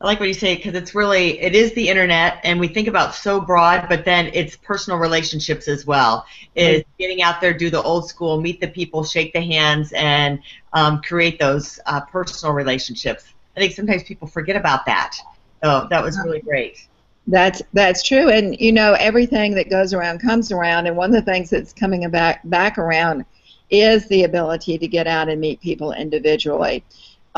I 0.00 0.06
like 0.06 0.20
what 0.20 0.28
you 0.28 0.34
say 0.34 0.54
because 0.54 0.74
it's 0.74 0.94
really 0.94 1.40
it 1.40 1.56
is 1.56 1.72
the 1.74 1.88
internet, 1.88 2.38
and 2.44 2.60
we 2.60 2.68
think 2.68 2.86
about 2.86 3.16
so 3.16 3.40
broad, 3.40 3.88
but 3.88 4.04
then 4.04 4.30
it's 4.32 4.54
personal 4.54 4.96
relationships 4.96 5.66
as 5.66 5.86
well. 5.86 6.24
Is 6.54 6.82
mm-hmm. 6.82 6.90
getting 7.00 7.22
out 7.22 7.40
there, 7.40 7.52
do 7.52 7.68
the 7.68 7.82
old 7.82 8.08
school, 8.08 8.40
meet 8.40 8.60
the 8.60 8.68
people, 8.68 9.02
shake 9.02 9.32
the 9.32 9.40
hands, 9.40 9.92
and 9.92 10.38
um, 10.72 11.02
create 11.02 11.40
those 11.40 11.80
uh, 11.86 12.00
personal 12.00 12.54
relationships. 12.54 13.24
I 13.56 13.60
think 13.60 13.72
sometimes 13.72 14.04
people 14.04 14.28
forget 14.28 14.54
about 14.54 14.86
that. 14.86 15.16
So 15.64 15.88
that 15.90 16.04
was 16.04 16.16
really 16.24 16.42
great. 16.42 16.86
That's 17.26 17.60
that's 17.72 18.04
true, 18.04 18.28
and 18.28 18.58
you 18.60 18.70
know 18.70 18.92
everything 19.00 19.54
that 19.54 19.68
goes 19.68 19.92
around 19.92 20.20
comes 20.20 20.52
around, 20.52 20.86
and 20.86 20.96
one 20.96 21.12
of 21.12 21.24
the 21.24 21.30
things 21.30 21.50
that's 21.50 21.72
coming 21.72 22.08
back 22.08 22.40
back 22.44 22.78
around 22.78 23.24
is 23.68 24.06
the 24.06 24.22
ability 24.22 24.78
to 24.78 24.86
get 24.86 25.08
out 25.08 25.28
and 25.28 25.40
meet 25.40 25.60
people 25.60 25.92
individually 25.92 26.84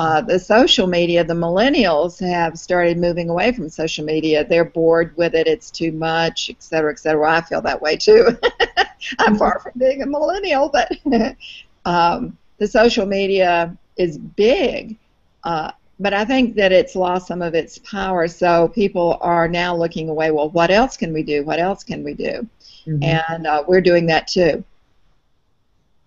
uh, 0.01 0.23
the 0.23 0.39
social 0.39 0.87
media, 0.87 1.23
the 1.23 1.35
millennials 1.35 2.19
have 2.27 2.59
started 2.59 2.97
moving 2.97 3.29
away 3.29 3.53
from 3.53 3.69
social 3.69 4.03
media. 4.03 4.43
They're 4.43 4.65
bored 4.65 5.15
with 5.19 5.35
it. 5.35 5.47
It's 5.47 5.71
too 5.71 5.93
much, 5.93 6.49
et 6.49 6.63
cetera, 6.63 6.91
et 6.91 6.99
cetera. 6.99 7.31
I 7.31 7.43
feel 7.43 7.61
that 7.61 7.83
way 7.83 7.97
too. 7.97 8.35
I'm 9.19 9.37
far 9.37 9.61
from 9.61 9.73
being 9.77 10.01
a 10.01 10.07
millennial, 10.07 10.71
but 10.71 10.91
um, 11.85 12.39
the 12.57 12.67
social 12.67 13.05
media 13.05 13.77
is 13.99 14.17
big. 14.17 14.97
Uh, 15.45 15.73
but 15.99 16.15
I 16.15 16.25
think 16.25 16.55
that 16.55 16.73
it's 16.73 16.97
lost 16.97 17.27
some 17.27 17.43
of 17.43 17.55
its 17.55 17.77
power. 17.81 18.27
So 18.27 18.69
people 18.69 19.19
are 19.21 19.49
now 19.49 19.77
looking 19.77 20.09
away. 20.09 20.31
Well, 20.31 20.49
what 20.49 20.71
else 20.71 20.97
can 20.97 21.13
we 21.13 21.23
do? 21.23 21.45
What 21.45 21.59
else 21.59 21.85
can 21.85 22.03
we 22.03 22.15
do? 22.15 22.49
Mm-hmm. 22.87 23.03
And 23.03 23.47
uh, 23.47 23.65
we're 23.69 23.83
doing 23.83 24.07
that 24.07 24.29
too. 24.29 24.65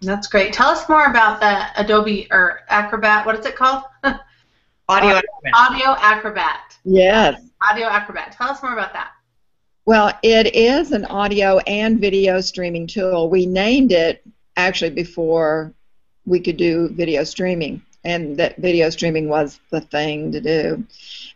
That's 0.04 0.28
great. 0.28 0.54
Tell 0.54 0.70
us 0.70 0.88
more 0.89 1.06
about 1.06 1.39
the 1.39 1.82
Adobe 1.82 2.28
or 2.32 2.62
Acrobat. 2.70 3.26
What 3.26 3.39
is 3.39 3.46
it 3.46 3.56
called? 3.56 3.84
Audio 4.89 5.16
Acrobat. 5.16 5.54
Audio 5.56 5.96
Acrobat. 6.00 6.78
Yes. 6.84 7.42
Audio 7.62 7.88
Acrobat. 7.88 8.34
Tell 8.34 8.50
us 8.50 8.62
more 8.62 8.74
about 8.74 8.94
that. 8.94 9.12
Well, 9.86 10.12
it 10.24 10.56
is 10.56 10.92
an 10.92 11.06
audio 11.06 11.60
and 11.60 12.00
video 12.00 12.39
streaming 12.42 12.88
tool. 12.88 13.30
We 13.30 13.46
named 13.46 13.92
it 13.92 14.26
actually 14.56 14.92
before 14.92 15.74
we 16.26 16.39
could 16.39 16.58
do 16.58 16.89
video 16.89 17.24
streaming, 17.24 17.82
and 18.04 18.38
that 18.38 18.58
video 18.58 18.89
streaming 18.89 19.28
was 19.28 19.60
the 19.72 19.82
thing 19.82 20.32
to 20.32 20.39
do. 20.39 20.86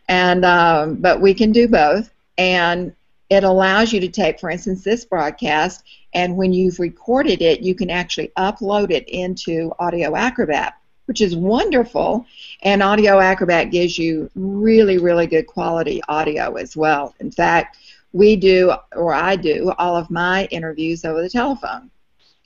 And 0.08 0.44
um, 0.44 0.96
but 0.96 1.20
we 1.20 1.34
can 1.34 1.52
do 1.52 1.68
both, 1.68 2.10
and 2.38 2.94
it 3.30 3.44
allows 3.44 3.92
you 3.92 4.00
to 4.00 4.08
take, 4.08 4.40
for 4.40 4.50
instance, 4.50 4.82
this 4.82 5.04
broadcast, 5.04 5.84
and 6.14 6.36
when 6.36 6.52
you've 6.52 6.78
recorded 6.78 7.42
it, 7.42 7.60
you 7.60 7.74
can 7.74 7.90
actually 7.90 8.32
upload 8.38 8.90
it 8.90 9.08
into 9.08 9.72
Audio 9.78 10.16
Acrobat, 10.16 10.74
which 11.04 11.20
is 11.20 11.36
wonderful. 11.36 12.26
And 12.62 12.82
Audio 12.82 13.18
Acrobat 13.18 13.70
gives 13.70 13.98
you 13.98 14.30
really, 14.34 14.98
really 14.98 15.26
good 15.26 15.46
quality 15.46 16.00
audio 16.08 16.54
as 16.54 16.76
well. 16.76 17.14
In 17.20 17.30
fact, 17.30 17.76
we 18.12 18.36
do, 18.36 18.72
or 18.96 19.12
I 19.12 19.36
do, 19.36 19.72
all 19.78 19.96
of 19.96 20.10
my 20.10 20.46
interviews 20.46 21.04
over 21.04 21.20
the 21.20 21.28
telephone. 21.28 21.90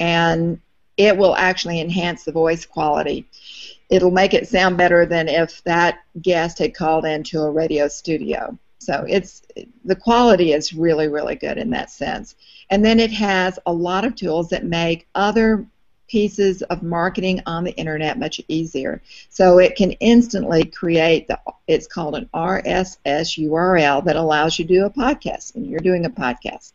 And 0.00 0.60
it 0.96 1.16
will 1.16 1.36
actually 1.36 1.80
enhance 1.80 2.24
the 2.24 2.32
voice 2.32 2.66
quality. 2.66 3.28
It'll 3.88 4.10
make 4.10 4.34
it 4.34 4.48
sound 4.48 4.76
better 4.76 5.06
than 5.06 5.28
if 5.28 5.62
that 5.64 6.00
guest 6.20 6.58
had 6.58 6.74
called 6.74 7.04
into 7.04 7.40
a 7.40 7.50
radio 7.50 7.86
studio. 7.86 8.58
So 8.84 9.04
it's 9.08 9.42
the 9.84 9.96
quality 9.96 10.52
is 10.52 10.72
really, 10.72 11.08
really 11.08 11.36
good 11.36 11.58
in 11.58 11.70
that 11.70 11.90
sense. 11.90 12.36
And 12.70 12.84
then 12.84 13.00
it 13.00 13.12
has 13.12 13.58
a 13.66 13.72
lot 13.72 14.04
of 14.04 14.16
tools 14.16 14.48
that 14.50 14.64
make 14.64 15.06
other 15.14 15.66
pieces 16.08 16.60
of 16.62 16.82
marketing 16.82 17.40
on 17.46 17.64
the 17.64 17.74
internet 17.76 18.18
much 18.18 18.40
easier. 18.48 19.00
So 19.30 19.58
it 19.58 19.76
can 19.76 19.92
instantly 19.92 20.64
create 20.64 21.26
the 21.26 21.38
it's 21.66 21.86
called 21.86 22.16
an 22.16 22.28
RSS 22.34 23.38
URL 23.38 24.04
that 24.04 24.16
allows 24.16 24.58
you 24.58 24.66
to 24.66 24.74
do 24.74 24.84
a 24.84 24.90
podcast 24.90 25.54
when 25.54 25.64
you're 25.64 25.80
doing 25.80 26.04
a 26.04 26.10
podcast. 26.10 26.72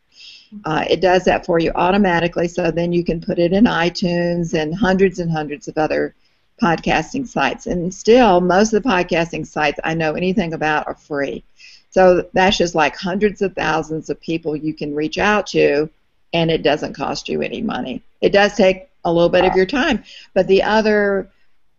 Uh, 0.65 0.85
it 0.89 1.01
does 1.01 1.25
that 1.25 1.45
for 1.45 1.59
you 1.59 1.71
automatically, 1.75 2.47
so 2.47 2.71
then 2.71 2.93
you 2.93 3.03
can 3.03 3.19
put 3.21 3.37
it 3.37 3.53
in 3.53 3.65
iTunes 3.65 4.53
and 4.53 4.73
hundreds 4.73 5.19
and 5.19 5.29
hundreds 5.29 5.67
of 5.67 5.77
other 5.77 6.15
podcasting 6.61 7.27
sites. 7.27 7.67
And 7.67 7.93
still, 7.93 8.41
most 8.41 8.73
of 8.73 8.81
the 8.81 8.89
podcasting 8.89 9.45
sites 9.45 9.79
I 9.83 9.93
know 9.93 10.13
anything 10.13 10.53
about 10.53 10.87
are 10.87 10.95
free. 10.95 11.43
So 11.89 12.27
that's 12.33 12.57
just 12.57 12.75
like 12.75 12.95
hundreds 12.95 13.41
of 13.41 13.53
thousands 13.53 14.09
of 14.09 14.19
people 14.19 14.55
you 14.55 14.73
can 14.73 14.93
reach 14.93 15.17
out 15.17 15.47
to, 15.47 15.89
and 16.33 16.51
it 16.51 16.63
doesn't 16.63 16.93
cost 16.93 17.29
you 17.29 17.41
any 17.41 17.61
money. 17.61 18.03
It 18.21 18.31
does 18.31 18.55
take 18.55 18.89
a 19.05 19.11
little 19.11 19.29
bit 19.29 19.45
of 19.45 19.55
your 19.55 19.65
time, 19.65 20.03
but 20.33 20.47
the 20.47 20.63
other 20.63 21.29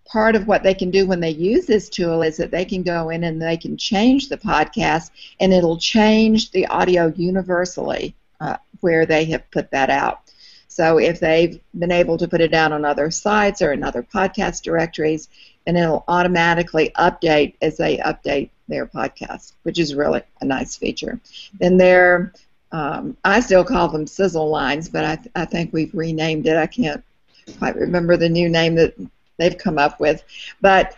part 0.06 0.34
of 0.34 0.48
what 0.48 0.62
they 0.62 0.74
can 0.74 0.90
do 0.90 1.06
when 1.06 1.20
they 1.20 1.30
use 1.30 1.66
this 1.66 1.88
tool 1.88 2.22
is 2.22 2.38
that 2.38 2.50
they 2.50 2.64
can 2.64 2.82
go 2.82 3.10
in 3.10 3.24
and 3.24 3.40
they 3.40 3.56
can 3.56 3.76
change 3.76 4.28
the 4.28 4.38
podcast 4.38 5.10
and 5.38 5.52
it'll 5.52 5.76
change 5.76 6.50
the 6.50 6.66
audio 6.68 7.12
universally 7.14 8.14
uh, 8.40 8.56
where 8.80 9.04
they 9.04 9.26
have 9.26 9.50
put 9.50 9.70
that 9.70 9.90
out. 9.90 10.20
So 10.68 10.98
if 10.98 11.20
they've 11.20 11.60
been 11.78 11.92
able 11.92 12.16
to 12.18 12.28
put 12.28 12.40
it 12.40 12.50
down 12.50 12.72
on 12.72 12.84
other 12.84 13.10
sites 13.10 13.60
or 13.60 13.72
in 13.72 13.82
other 13.82 14.02
podcast 14.02 14.62
directories, 14.62 15.28
then 15.66 15.76
it'll 15.76 16.04
automatically 16.08 16.90
update 16.96 17.54
as 17.60 17.76
they 17.76 17.98
update 17.98 18.50
their 18.68 18.86
podcast, 18.86 19.52
which 19.62 19.78
is 19.78 19.94
really 19.94 20.22
a 20.40 20.44
nice 20.44 20.76
feature. 20.76 21.20
Then 21.58 21.76
there, 21.76 22.32
um, 22.72 23.16
I 23.24 23.40
still 23.40 23.64
call 23.64 23.88
them 23.88 24.06
sizzle 24.06 24.48
lines, 24.48 24.88
but 24.88 25.04
I, 25.04 25.16
th- 25.16 25.30
I 25.34 25.44
think 25.44 25.72
we've 25.72 25.94
renamed 25.94 26.46
it. 26.46 26.56
I 26.56 26.66
can't 26.66 27.02
quite 27.58 27.76
remember 27.76 28.16
the 28.16 28.28
new 28.28 28.48
name 28.48 28.74
that 28.76 28.94
they've 29.38 29.56
come 29.56 29.78
up 29.78 30.00
with. 30.00 30.22
But 30.60 30.96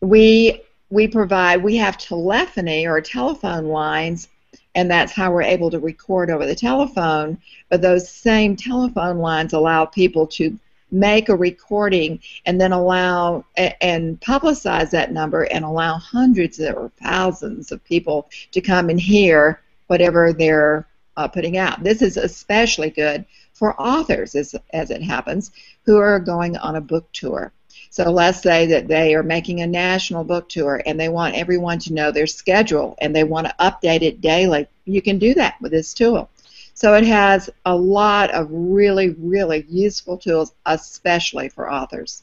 we 0.00 0.62
we 0.90 1.06
provide 1.08 1.62
we 1.62 1.76
have 1.76 1.98
telephony 1.98 2.86
or 2.86 3.00
telephone 3.00 3.66
lines 3.66 4.28
and 4.74 4.90
that's 4.90 5.12
how 5.12 5.30
we're 5.30 5.42
able 5.42 5.70
to 5.70 5.78
record 5.78 6.30
over 6.30 6.46
the 6.46 6.54
telephone 6.54 7.36
but 7.68 7.82
those 7.82 8.08
same 8.08 8.56
telephone 8.56 9.18
lines 9.18 9.52
allow 9.52 9.84
people 9.84 10.26
to 10.26 10.56
make 10.90 11.28
a 11.28 11.36
recording 11.36 12.20
and 12.46 12.60
then 12.60 12.72
allow 12.72 13.44
and 13.56 14.20
publicize 14.20 14.90
that 14.90 15.12
number 15.12 15.42
and 15.44 15.64
allow 15.64 15.98
hundreds 15.98 16.60
or 16.60 16.90
thousands 17.02 17.72
of 17.72 17.84
people 17.84 18.28
to 18.52 18.60
come 18.60 18.88
and 18.88 19.00
hear 19.00 19.60
whatever 19.88 20.32
they're 20.32 20.86
uh, 21.16 21.28
putting 21.28 21.58
out. 21.58 21.82
This 21.82 22.00
is 22.00 22.16
especially 22.16 22.90
good 22.90 23.24
for 23.52 23.78
authors, 23.80 24.34
as, 24.34 24.54
as 24.72 24.90
it 24.90 25.02
happens, 25.02 25.50
who 25.84 25.96
are 25.96 26.20
going 26.20 26.56
on 26.56 26.76
a 26.76 26.80
book 26.80 27.10
tour. 27.12 27.52
So 27.90 28.10
let's 28.10 28.42
say 28.42 28.66
that 28.66 28.86
they 28.86 29.14
are 29.14 29.22
making 29.22 29.60
a 29.60 29.66
national 29.66 30.22
book 30.22 30.48
tour 30.48 30.80
and 30.86 31.00
they 31.00 31.08
want 31.08 31.34
everyone 31.34 31.78
to 31.80 31.94
know 31.94 32.12
their 32.12 32.26
schedule 32.26 32.96
and 33.00 33.14
they 33.14 33.24
want 33.24 33.46
to 33.46 33.54
update 33.58 34.02
it 34.02 34.20
daily. 34.20 34.68
You 34.84 35.02
can 35.02 35.18
do 35.18 35.34
that 35.34 35.60
with 35.60 35.72
this 35.72 35.92
tool. 35.94 36.30
So 36.78 36.94
it 36.94 37.04
has 37.06 37.50
a 37.64 37.74
lot 37.74 38.30
of 38.30 38.46
really, 38.52 39.10
really 39.18 39.66
useful 39.68 40.16
tools, 40.16 40.52
especially 40.64 41.48
for 41.48 41.68
authors. 41.68 42.22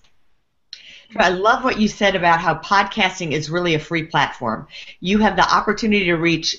I 1.17 1.27
love 1.27 1.65
what 1.65 1.77
you 1.77 1.89
said 1.89 2.15
about 2.15 2.39
how 2.39 2.55
podcasting 2.59 3.33
is 3.33 3.49
really 3.49 3.75
a 3.75 3.79
free 3.79 4.03
platform. 4.03 4.65
You 5.01 5.17
have 5.17 5.35
the 5.35 5.53
opportunity 5.53 6.05
to 6.05 6.15
reach 6.15 6.55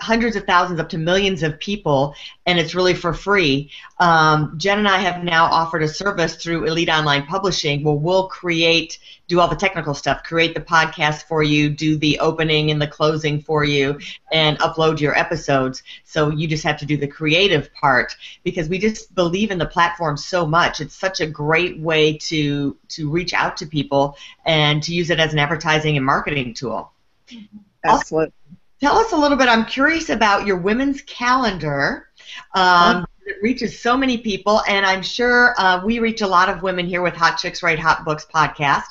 hundreds 0.00 0.36
of 0.36 0.44
thousands 0.44 0.78
up 0.78 0.88
to 0.90 0.98
millions 0.98 1.42
of 1.42 1.58
people 1.58 2.14
and 2.44 2.58
it's 2.58 2.74
really 2.74 2.94
for 2.94 3.14
free. 3.14 3.70
Um, 3.98 4.54
jen 4.58 4.78
and 4.78 4.88
i 4.88 4.98
have 4.98 5.24
now 5.24 5.46
offered 5.46 5.82
a 5.82 5.88
service 5.88 6.36
through 6.36 6.64
elite 6.64 6.90
online 6.90 7.24
publishing 7.24 7.82
where 7.82 7.94
we'll 7.94 8.28
create 8.28 8.98
do 9.26 9.40
all 9.40 9.48
the 9.48 9.56
technical 9.56 9.94
stuff 9.94 10.22
create 10.22 10.54
the 10.54 10.60
podcast 10.60 11.24
for 11.24 11.42
you 11.42 11.70
do 11.70 11.96
the 11.96 12.18
opening 12.18 12.70
and 12.70 12.80
the 12.80 12.86
closing 12.86 13.40
for 13.40 13.64
you 13.64 13.98
and 14.32 14.58
upload 14.58 15.00
your 15.00 15.16
episodes. 15.16 15.82
So 16.04 16.30
you 16.30 16.48
just 16.48 16.64
have 16.64 16.78
to 16.78 16.86
do 16.86 16.96
the 16.96 17.06
creative 17.06 17.72
part 17.74 18.16
because 18.44 18.68
we 18.68 18.78
just 18.78 19.14
believe 19.14 19.50
in 19.50 19.58
the 19.58 19.66
platform 19.66 20.16
so 20.16 20.46
much. 20.46 20.80
It's 20.80 20.94
such 20.94 21.20
a 21.20 21.26
great 21.26 21.78
way 21.78 22.18
to 22.18 22.76
to 22.88 23.10
reach 23.10 23.32
out 23.32 23.56
to 23.58 23.66
people 23.66 24.16
and 24.44 24.82
to 24.82 24.94
use 24.94 25.10
it 25.10 25.20
as 25.20 25.32
an 25.32 25.38
advertising 25.38 25.96
and 25.96 26.04
marketing 26.04 26.54
tool. 26.54 26.92
Excellent. 27.84 28.34
Tell 28.80 28.98
us 28.98 29.12
a 29.12 29.16
little 29.16 29.38
bit. 29.38 29.48
I'm 29.48 29.64
curious 29.64 30.10
about 30.10 30.46
your 30.46 30.56
women's 30.56 31.00
calendar. 31.02 32.08
Um, 32.54 33.06
it 33.24 33.36
reaches 33.42 33.78
so 33.80 33.96
many 33.96 34.18
people, 34.18 34.62
and 34.68 34.84
I'm 34.84 35.02
sure 35.02 35.54
uh, 35.58 35.82
we 35.84 35.98
reach 35.98 36.20
a 36.20 36.26
lot 36.26 36.48
of 36.48 36.62
women 36.62 36.86
here 36.86 37.02
with 37.02 37.14
Hot 37.14 37.38
Chicks 37.38 37.62
Write 37.62 37.78
Hot 37.78 38.04
Books 38.04 38.26
podcast 38.32 38.84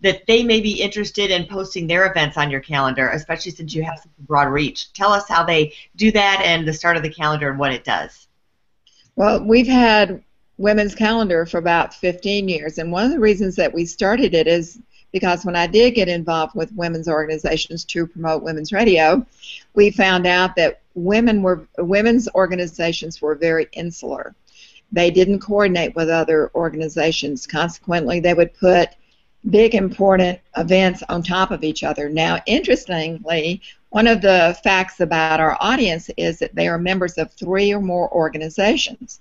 that 0.00 0.26
they 0.26 0.42
may 0.42 0.60
be 0.60 0.80
interested 0.80 1.30
in 1.30 1.46
posting 1.46 1.86
their 1.86 2.10
events 2.10 2.36
on 2.36 2.50
your 2.50 2.60
calendar, 2.60 3.08
especially 3.10 3.52
since 3.52 3.74
you 3.74 3.82
have 3.82 3.98
such 3.98 4.10
a 4.18 4.22
broad 4.22 4.48
reach. 4.48 4.92
Tell 4.92 5.12
us 5.12 5.28
how 5.28 5.44
they 5.44 5.74
do 5.96 6.10
that 6.12 6.42
and 6.44 6.66
the 6.66 6.72
start 6.72 6.96
of 6.96 7.02
the 7.02 7.10
calendar 7.10 7.50
and 7.50 7.58
what 7.58 7.72
it 7.72 7.84
does. 7.84 8.26
Well, 9.14 9.44
we've 9.44 9.68
had 9.68 10.22
women's 10.58 10.94
calendar 10.94 11.46
for 11.46 11.58
about 11.58 11.94
15 11.94 12.48
years, 12.48 12.78
and 12.78 12.90
one 12.90 13.04
of 13.04 13.12
the 13.12 13.20
reasons 13.20 13.56
that 13.56 13.72
we 13.72 13.84
started 13.84 14.34
it 14.34 14.46
is 14.46 14.80
because 15.12 15.44
when 15.44 15.56
I 15.56 15.66
did 15.66 15.94
get 15.94 16.08
involved 16.08 16.54
with 16.54 16.72
women's 16.72 17.08
organizations 17.08 17.84
to 17.84 18.06
promote 18.06 18.42
women's 18.42 18.72
radio, 18.72 19.24
we 19.74 19.90
found 19.90 20.26
out 20.26 20.56
that 20.56 20.80
women 20.94 21.42
were 21.42 21.66
women's 21.78 22.28
organizations 22.34 23.20
were 23.20 23.34
very 23.34 23.68
insular. 23.72 24.34
They 24.90 25.10
didn't 25.10 25.40
coordinate 25.40 25.94
with 25.94 26.08
other 26.08 26.50
organizations. 26.54 27.46
Consequently, 27.46 28.20
they 28.20 28.34
would 28.34 28.54
put 28.54 28.90
big 29.50 29.74
important 29.74 30.38
events 30.56 31.02
on 31.08 31.22
top 31.22 31.50
of 31.50 31.64
each 31.64 31.82
other. 31.82 32.08
Now, 32.08 32.40
interestingly, 32.46 33.62
one 33.90 34.06
of 34.06 34.22
the 34.22 34.58
facts 34.62 35.00
about 35.00 35.40
our 35.40 35.56
audience 35.60 36.10
is 36.16 36.38
that 36.38 36.54
they 36.54 36.68
are 36.68 36.78
members 36.78 37.18
of 37.18 37.32
three 37.32 37.72
or 37.72 37.80
more 37.80 38.10
organizations. 38.12 39.20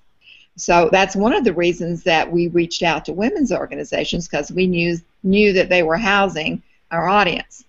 So 0.57 0.89
that's 0.91 1.15
one 1.15 1.33
of 1.33 1.43
the 1.43 1.53
reasons 1.53 2.03
that 2.03 2.29
we 2.29 2.49
reached 2.49 2.83
out 2.83 3.05
to 3.05 3.13
women's 3.13 3.51
organizations 3.51 4.27
because 4.27 4.51
we 4.51 4.67
knew 4.67 4.97
knew 5.23 5.53
that 5.53 5.69
they 5.69 5.83
were 5.83 5.97
housing 5.97 6.61
our 6.91 7.07
audience. 7.07 7.65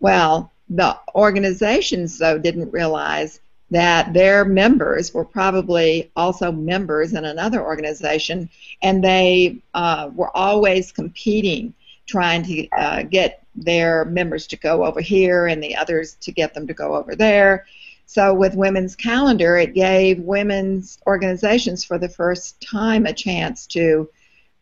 Well, 0.00 0.50
the 0.68 0.96
organizations 1.14 2.18
though 2.18 2.38
didn't 2.38 2.72
realize 2.72 3.40
that 3.70 4.12
their 4.12 4.44
members 4.44 5.14
were 5.14 5.24
probably 5.24 6.10
also 6.14 6.52
members 6.52 7.14
in 7.14 7.24
another 7.24 7.64
organization, 7.64 8.48
and 8.82 9.02
they 9.02 9.56
uh, 9.72 10.10
were 10.14 10.34
always 10.36 10.92
competing, 10.92 11.72
trying 12.06 12.42
to 12.42 12.68
uh, 12.70 13.02
get 13.02 13.44
their 13.54 14.04
members 14.04 14.46
to 14.46 14.56
go 14.56 14.84
over 14.84 15.00
here 15.00 15.46
and 15.46 15.62
the 15.62 15.74
others 15.74 16.14
to 16.20 16.32
get 16.32 16.52
them 16.52 16.66
to 16.66 16.74
go 16.74 16.94
over 16.94 17.16
there. 17.16 17.66
So 18.04 18.34
with 18.34 18.54
Women's 18.54 18.94
Calendar, 18.94 19.56
it 19.56 19.72
gave 19.72 20.18
women's 20.20 20.98
organizations 21.06 21.82
for 21.82 21.96
the 21.96 22.10
first 22.10 22.60
time 22.60 23.06
a 23.06 23.12
chance 23.14 23.66
to 23.68 24.10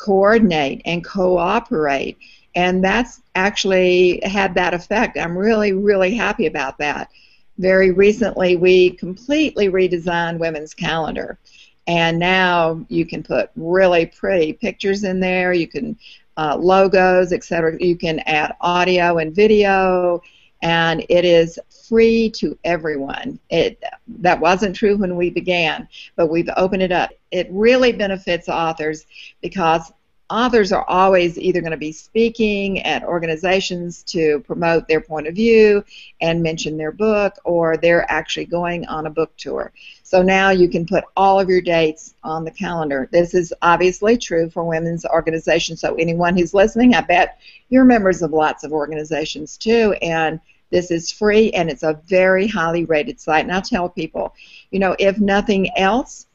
coordinate 0.01 0.81
and 0.85 1.05
cooperate. 1.05 2.19
And 2.55 2.83
that's 2.83 3.21
actually 3.35 4.21
had 4.25 4.55
that 4.55 4.75
effect. 4.75 5.17
I'm 5.17 5.37
really, 5.37 5.73
really 5.73 6.15
happy 6.15 6.47
about 6.47 6.79
that. 6.79 7.11
Very 7.59 7.91
recently, 7.91 8.57
we 8.57 8.91
completely 8.91 9.69
redesigned 9.69 10.39
Women's 10.39 10.75
Calendar. 10.75 11.39
And 11.87 12.19
now 12.19 12.85
you 12.89 13.05
can 13.05 13.23
put 13.23 13.51
really 13.57 14.07
pretty 14.07 14.55
pictures 14.55 15.05
in 15.05 15.21
there. 15.21 15.53
You 15.53 15.69
can 15.69 15.99
uh, 16.37 16.57
logos, 16.57 17.33
etc. 17.33 17.77
You 17.81 17.97
can 17.97 18.21
add 18.21 18.57
audio 18.61 19.19
and 19.19 19.35
video, 19.35 20.23
and 20.63 21.05
it 21.09 21.25
is 21.25 21.59
free 21.89 22.31
to 22.31 22.59
everyone. 22.65 23.39
It 23.51 23.83
that 24.19 24.41
wasn't 24.41 24.77
true 24.77 24.97
when 24.97 25.17
we 25.17 25.31
began, 25.31 25.89
but 26.17 26.29
we've 26.29 26.51
opened 26.57 26.83
it 26.83 26.93
up. 26.93 27.11
It 27.31 27.49
really 27.51 27.93
benefits 27.93 28.49
authors 28.49 29.07
because 29.41 29.93
authors 30.31 30.73
are 30.73 30.85
always 30.89 31.37
either 31.39 31.61
going 31.61 31.73
to 31.73 31.77
be 31.77 31.93
speaking 31.93 32.81
at 32.83 33.03
organizations 33.03 34.03
to 34.05 34.41
promote 34.41 34.87
their 34.87 35.01
point 35.01 35.27
of 35.27 35.35
view 35.35 35.85
and 36.21 36.43
mention 36.43 36.77
their 36.77 36.93
book, 36.93 37.35
or 37.45 37.77
they're 37.77 38.11
actually 38.11 38.47
going 38.47 38.87
on 38.87 39.07
a 39.07 39.11
book 39.11 39.37
tour. 39.37 39.73
So 40.03 40.23
now 40.23 40.51
you 40.51 40.69
can 40.69 40.87
put 40.87 41.05
all 41.17 41.39
of 41.39 41.49
your 41.49 41.61
dates 41.61 42.15
on 42.23 42.45
the 42.45 42.51
calendar. 42.51 43.09
This 43.13 43.35
is 43.35 43.53
obviously 43.63 44.17
true 44.17 44.49
for 44.51 44.65
women's 44.65 45.05
organizations. 45.05 45.81
So 45.81 45.95
anyone 45.97 46.37
who's 46.37 46.55
listening, 46.55 46.95
I 46.95 47.01
bet 47.01 47.41
you're 47.69 47.85
members 47.85 48.23
of 48.23 48.31
lots 48.31 48.65
of 48.65 48.73
organizations 48.73 49.57
too, 49.57 49.95
and 50.01 50.41
this 50.71 50.91
is 50.91 51.11
free 51.11 51.51
and 51.51 51.69
it's 51.69 51.83
a 51.83 52.01
very 52.07 52.47
highly 52.47 52.85
rated 52.85 53.21
site. 53.21 53.45
And 53.45 53.53
I 53.53 53.61
tell 53.61 53.89
people, 53.89 54.35
you 54.71 54.79
know, 54.79 54.95
if 54.99 55.19
nothing 55.19 55.77
else, 55.77 56.27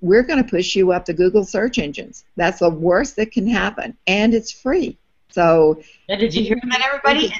we're 0.00 0.22
going 0.22 0.42
to 0.42 0.48
push 0.48 0.74
you 0.74 0.92
up 0.92 1.04
the 1.04 1.14
Google 1.14 1.44
search 1.44 1.78
engines. 1.78 2.24
That's 2.36 2.60
the 2.60 2.70
worst 2.70 3.16
that 3.16 3.32
can 3.32 3.46
happen, 3.46 3.96
and 4.06 4.34
it's 4.34 4.50
free. 4.50 4.98
So, 5.30 5.82
now, 6.08 6.16
did 6.16 6.34
you 6.34 6.44
hear 6.44 6.58
that, 6.70 6.80
everybody? 6.82 7.32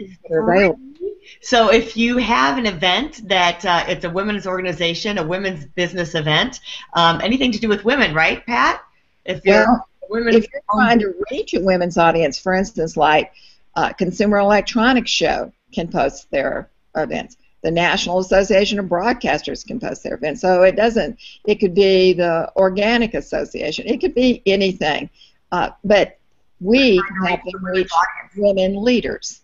So, 1.41 1.73
if 1.73 1.97
you 1.97 2.19
have 2.19 2.59
an 2.59 2.67
event 2.67 3.27
that 3.29 3.65
uh, 3.65 3.85
it's 3.89 4.05
a 4.05 4.11
women's 4.11 4.47
organization, 4.47 5.19
a 5.19 5.27
women's 5.27 5.65
business 5.65 6.15
event, 6.15 6.61
um, 6.93 7.21
anything 7.23 7.53
to 7.53 7.59
do 7.59 7.69
with 7.69 7.85
women, 7.85 8.15
right, 8.15 8.45
Pat? 8.45 8.83
If 9.25 9.45
you're 9.45 9.67
well, 9.67 10.29
if 10.29 10.47
you're 10.53 10.63
trying 10.71 10.99
to 11.01 11.15
reach 11.31 11.55
a 11.55 11.61
women's 11.61 11.99
audience, 11.99 12.39
for 12.39 12.55
instance, 12.55 12.97
like 12.97 13.33
uh, 13.75 13.93
Consumer 13.95 14.39
Electronics 14.39 15.11
Show, 15.11 15.53
can 15.73 15.89
post 15.89 16.31
their 16.31 16.71
events. 16.95 17.37
The 17.63 17.71
National 17.71 18.19
Association 18.19 18.79
of 18.79 18.87
Broadcasters 18.87 19.67
can 19.67 19.81
post 19.81 20.05
their 20.05 20.15
event. 20.15 20.39
So 20.39 20.63
it 20.63 20.77
doesn't, 20.77 21.19
it 21.45 21.57
could 21.57 21.75
be 21.75 22.13
the 22.13 22.53
Organic 22.57 23.15
Association, 23.15 23.87
it 23.87 24.01
could 24.01 24.15
be 24.15 24.43
anything. 24.47 25.11
Uh, 25.51 25.71
but 25.85 26.19
we 26.61 27.03
can 27.03 27.27
help 27.27 27.41
them 27.45 27.65
reach 27.65 27.91
women 28.37 28.83
leaders. 28.83 29.41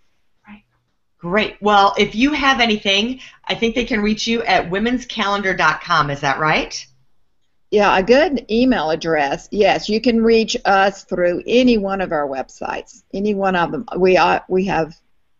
Great. 1.18 1.56
Well, 1.60 1.94
if 1.96 2.16
you 2.16 2.32
have 2.32 2.60
anything, 2.60 3.20
I 3.44 3.54
think 3.54 3.76
they 3.76 3.84
can 3.84 4.00
reach 4.00 4.26
you 4.26 4.42
at 4.42 4.68
womenscalendar.com. 4.70 6.10
Is 6.10 6.20
that 6.20 6.40
right? 6.40 6.84
Yeah, 7.70 7.96
a 7.96 8.02
good 8.02 8.44
email 8.50 8.90
address. 8.90 9.48
Yes, 9.52 9.88
you 9.88 10.00
can 10.00 10.22
reach 10.22 10.56
us 10.64 11.04
through 11.04 11.42
any 11.46 11.78
one 11.78 12.00
of 12.00 12.12
our 12.12 12.26
websites. 12.26 13.02
Any 13.14 13.34
one 13.34 13.54
of 13.54 13.70
them. 13.70 13.86
We 13.96 14.16
are 14.16 14.44
we 14.48 14.66
have 14.66 14.94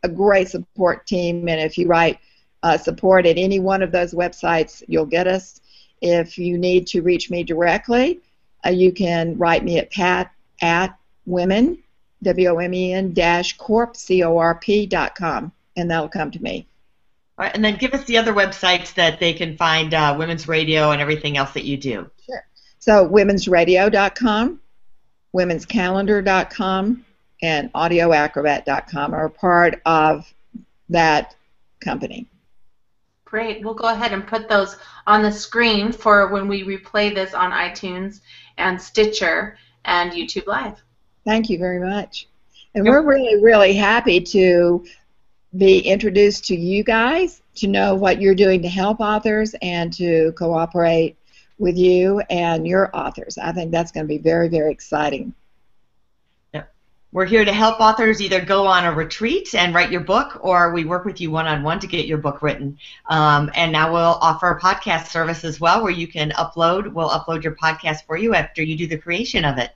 a 0.05 0.09
great 0.09 0.49
support 0.49 1.07
team, 1.07 1.49
and 1.49 1.61
if 1.61 1.77
you 1.77 1.89
write 1.89 2.21
uh, 2.63 2.79
support 2.79 3.27
at 3.27 3.39
any 3.39 3.59
one 3.59 3.83
of 3.83 3.93
those 3.93 4.15
websites, 4.15 4.83
you'll 4.89 5.07
get 5.07 5.27
us. 5.27 5.61
If 6.01 6.39
you 6.39 6.59
need 6.59 6.87
to 6.89 7.03
reach 7.03 7.31
me 7.31 7.43
directly, 7.45 8.21
uh, 8.65 8.71
you 8.71 8.93
can 8.93 9.37
write 9.39 9.65
me 9.65 9.79
at 9.79 9.91
pat 9.91 10.33
at 10.61 10.97
women 11.27 11.79
w 12.23 12.49
o 12.49 12.59
m 12.59 12.75
e 12.75 12.93
n 12.93 13.13
dash 13.13 13.57
corp 13.57 13.97
c 13.97 14.23
o 14.23 14.39
r 14.39 14.55
p 14.57 14.87
dot 14.87 15.15
com, 15.15 15.53
and 15.77 15.91
that'll 15.91 16.09
come 16.09 16.31
to 16.31 16.43
me. 16.43 16.67
All 17.39 17.47
right, 17.47 17.55
and 17.55 17.65
then 17.65 17.77
give 17.77 17.95
us 17.95 18.05
the 18.05 18.19
other 18.19 18.33
websites 18.33 18.95
that 18.95 19.19
they 19.19 19.33
can 19.33 19.57
find 19.57 19.95
uh, 19.95 20.15
women's 20.19 20.47
radio 20.47 20.91
and 20.91 21.01
everything 21.01 21.37
else 21.37 21.53
that 21.53 21.65
you 21.65 21.77
do. 21.77 22.11
Sure. 22.27 22.45
So 22.79 23.09
womensradio.com, 23.09 24.61
womenscalendar.com, 25.35 27.05
and 27.43 27.73
audioacrobat.com 27.73 29.15
are 29.15 29.29
part 29.29 29.81
of 29.87 30.33
that 30.91 31.35
company. 31.81 32.27
Great. 33.33 33.65
We'll 33.65 33.73
go 33.73 33.89
ahead 33.89 34.13
and 34.13 34.27
put 34.27 34.47
those 34.47 34.77
on 35.07 35.23
the 35.23 35.33
screen 35.33 35.91
for 35.91 36.27
when 36.29 36.49
we 36.49 36.65
replay 36.65 37.15
this 37.15 37.33
on 37.33 37.51
iTunes 37.51 38.21
and 38.59 38.79
Stitcher 38.81 39.57
and 39.87 40.13
YouTube 40.13 40.47
Live. 40.47 40.83
Thank 41.25 41.49
you 41.49 41.57
very 41.57 41.81
much. 41.81 42.29
And 42.75 42.87
we're 42.87 43.01
really, 43.01 43.43
really 43.43 43.73
happy 43.73 44.21
to 44.21 44.85
be 45.57 45.79
introduced 45.79 46.45
to 46.49 46.55
you 46.55 46.85
guys, 46.85 47.41
to 47.55 47.69
know 47.69 47.95
what 47.95 48.21
you're 48.21 48.35
doing 48.35 48.61
to 48.61 48.69
help 48.69 49.01
authors, 49.01 49.55
and 49.63 49.91
to 49.95 50.33
cooperate 50.33 51.17
with 51.57 51.79
you 51.79 52.21
and 52.29 52.67
your 52.67 52.95
authors. 52.95 53.39
I 53.39 53.53
think 53.53 53.71
that's 53.71 53.93
going 53.93 54.05
to 54.05 54.09
be 54.09 54.19
very, 54.19 54.51
very 54.51 54.71
exciting. 54.71 55.33
We're 57.13 57.27
here 57.27 57.45
to 57.45 57.53
help 57.53 57.79
authors 57.79 58.23
either 58.23 58.43
go 58.43 58.67
on 58.67 58.87
a 58.87 58.93
retreat 58.93 59.55
and 59.55 59.75
write 59.75 59.93
your 59.93 60.01
book, 60.01 60.39
or 60.41 60.73
we 60.73 60.87
work 60.87 61.05
with 61.05 61.21
you 61.21 61.31
one 61.31 61.47
on 61.47 61.63
one 61.63 61.79
to 61.81 61.87
get 61.87 62.07
your 62.07 62.17
book 62.17 62.41
written. 62.41 62.79
Um, 63.07 63.51
and 63.55 63.71
now 63.71 63.93
we'll 63.93 64.01
offer 64.01 64.49
a 64.49 64.59
podcast 64.59 65.09
service 65.09 65.45
as 65.45 65.61
well 65.61 65.83
where 65.83 65.93
you 65.93 66.09
can 66.09 66.31
upload, 66.31 66.91
we'll 66.91 67.11
upload 67.11 67.43
your 67.43 67.55
podcast 67.55 68.07
for 68.07 68.17
you 68.17 68.35
after 68.35 68.63
you 68.63 68.79
do 68.79 68.87
the 68.87 68.97
creation 68.97 69.45
of 69.45 69.59
it. 69.59 69.73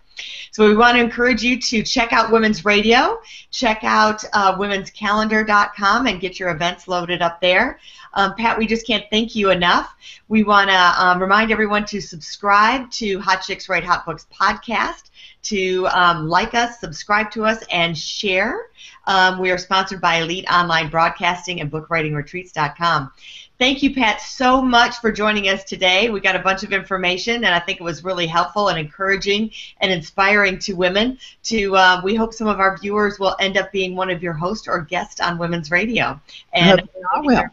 So 0.50 0.66
we 0.66 0.76
want 0.76 0.96
to 0.96 1.02
encourage 1.02 1.42
you 1.42 1.60
to 1.60 1.82
check 1.82 2.12
out 2.12 2.32
Women's 2.32 2.64
Radio, 2.64 3.20
check 3.50 3.84
out 3.84 4.24
uh, 4.32 4.56
womenscalendar.com, 4.56 6.06
and 6.06 6.20
get 6.20 6.40
your 6.40 6.50
events 6.50 6.88
loaded 6.88 7.22
up 7.22 7.40
there. 7.40 7.78
Um, 8.14 8.34
Pat, 8.34 8.56
we 8.58 8.66
just 8.66 8.86
can't 8.86 9.04
thank 9.10 9.34
you 9.34 9.50
enough. 9.50 9.94
We 10.28 10.42
want 10.42 10.70
to 10.70 10.94
um, 11.04 11.20
remind 11.20 11.52
everyone 11.52 11.84
to 11.86 12.00
subscribe 12.00 12.90
to 12.92 13.20
Hot 13.20 13.42
Chicks 13.42 13.68
Write 13.68 13.84
Hot 13.84 14.06
Books 14.06 14.26
podcast, 14.32 15.10
to 15.42 15.86
um, 15.88 16.26
like 16.26 16.54
us, 16.54 16.80
subscribe 16.80 17.30
to 17.32 17.44
us, 17.44 17.62
and 17.70 17.96
share. 17.96 18.70
Um, 19.06 19.38
we 19.38 19.50
are 19.50 19.58
sponsored 19.58 20.00
by 20.00 20.16
Elite 20.16 20.46
Online 20.50 20.88
Broadcasting 20.90 21.60
and 21.60 21.70
BookWritingRetreats.com. 21.70 23.12
Thank 23.58 23.82
you, 23.82 23.94
Pat, 23.94 24.20
so 24.20 24.60
much 24.60 24.96
for 24.98 25.10
joining 25.10 25.48
us 25.48 25.64
today. 25.64 26.10
We 26.10 26.20
got 26.20 26.36
a 26.36 26.40
bunch 26.40 26.62
of 26.62 26.74
information, 26.74 27.36
and 27.36 27.54
I 27.54 27.58
think 27.58 27.80
it 27.80 27.84
was 27.84 28.04
really 28.04 28.26
helpful 28.26 28.68
and 28.68 28.78
encouraging 28.78 29.50
and 29.80 29.90
inspiring 29.90 30.58
to 30.60 30.74
women. 30.74 31.18
To 31.44 31.74
uh, 31.74 32.00
we 32.04 32.14
hope 32.14 32.34
some 32.34 32.48
of 32.48 32.60
our 32.60 32.76
viewers 32.76 33.18
will 33.18 33.34
end 33.40 33.56
up 33.56 33.72
being 33.72 33.96
one 33.96 34.10
of 34.10 34.22
your 34.22 34.34
hosts 34.34 34.68
or 34.68 34.82
guests 34.82 35.20
on 35.20 35.38
Women's 35.38 35.70
Radio. 35.70 36.20
And 36.52 36.82
I 37.14 37.20
will. 37.20 37.44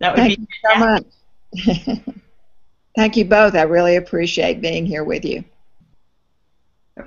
That 0.00 0.16
would 0.16 0.16
Thank 0.16 0.38
be 0.38 0.42
you 0.42 0.70
so 0.72 0.78
much. 0.78 2.04
Thank 2.96 3.16
you 3.16 3.24
both. 3.24 3.54
I 3.54 3.62
really 3.62 3.94
appreciate 3.94 4.60
being 4.60 4.84
here 4.84 5.04
with 5.04 5.24
you. 5.24 5.44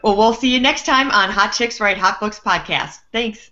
Well, 0.03 0.15
we'll 0.15 0.33
see 0.33 0.53
you 0.53 0.61
next 0.61 0.85
time 0.85 1.11
on 1.11 1.29
Hot 1.29 1.51
Chicks 1.51 1.81
Write 1.81 1.97
Hot 1.97 2.19
Books 2.21 2.39
podcast. 2.39 2.99
Thanks. 3.11 3.51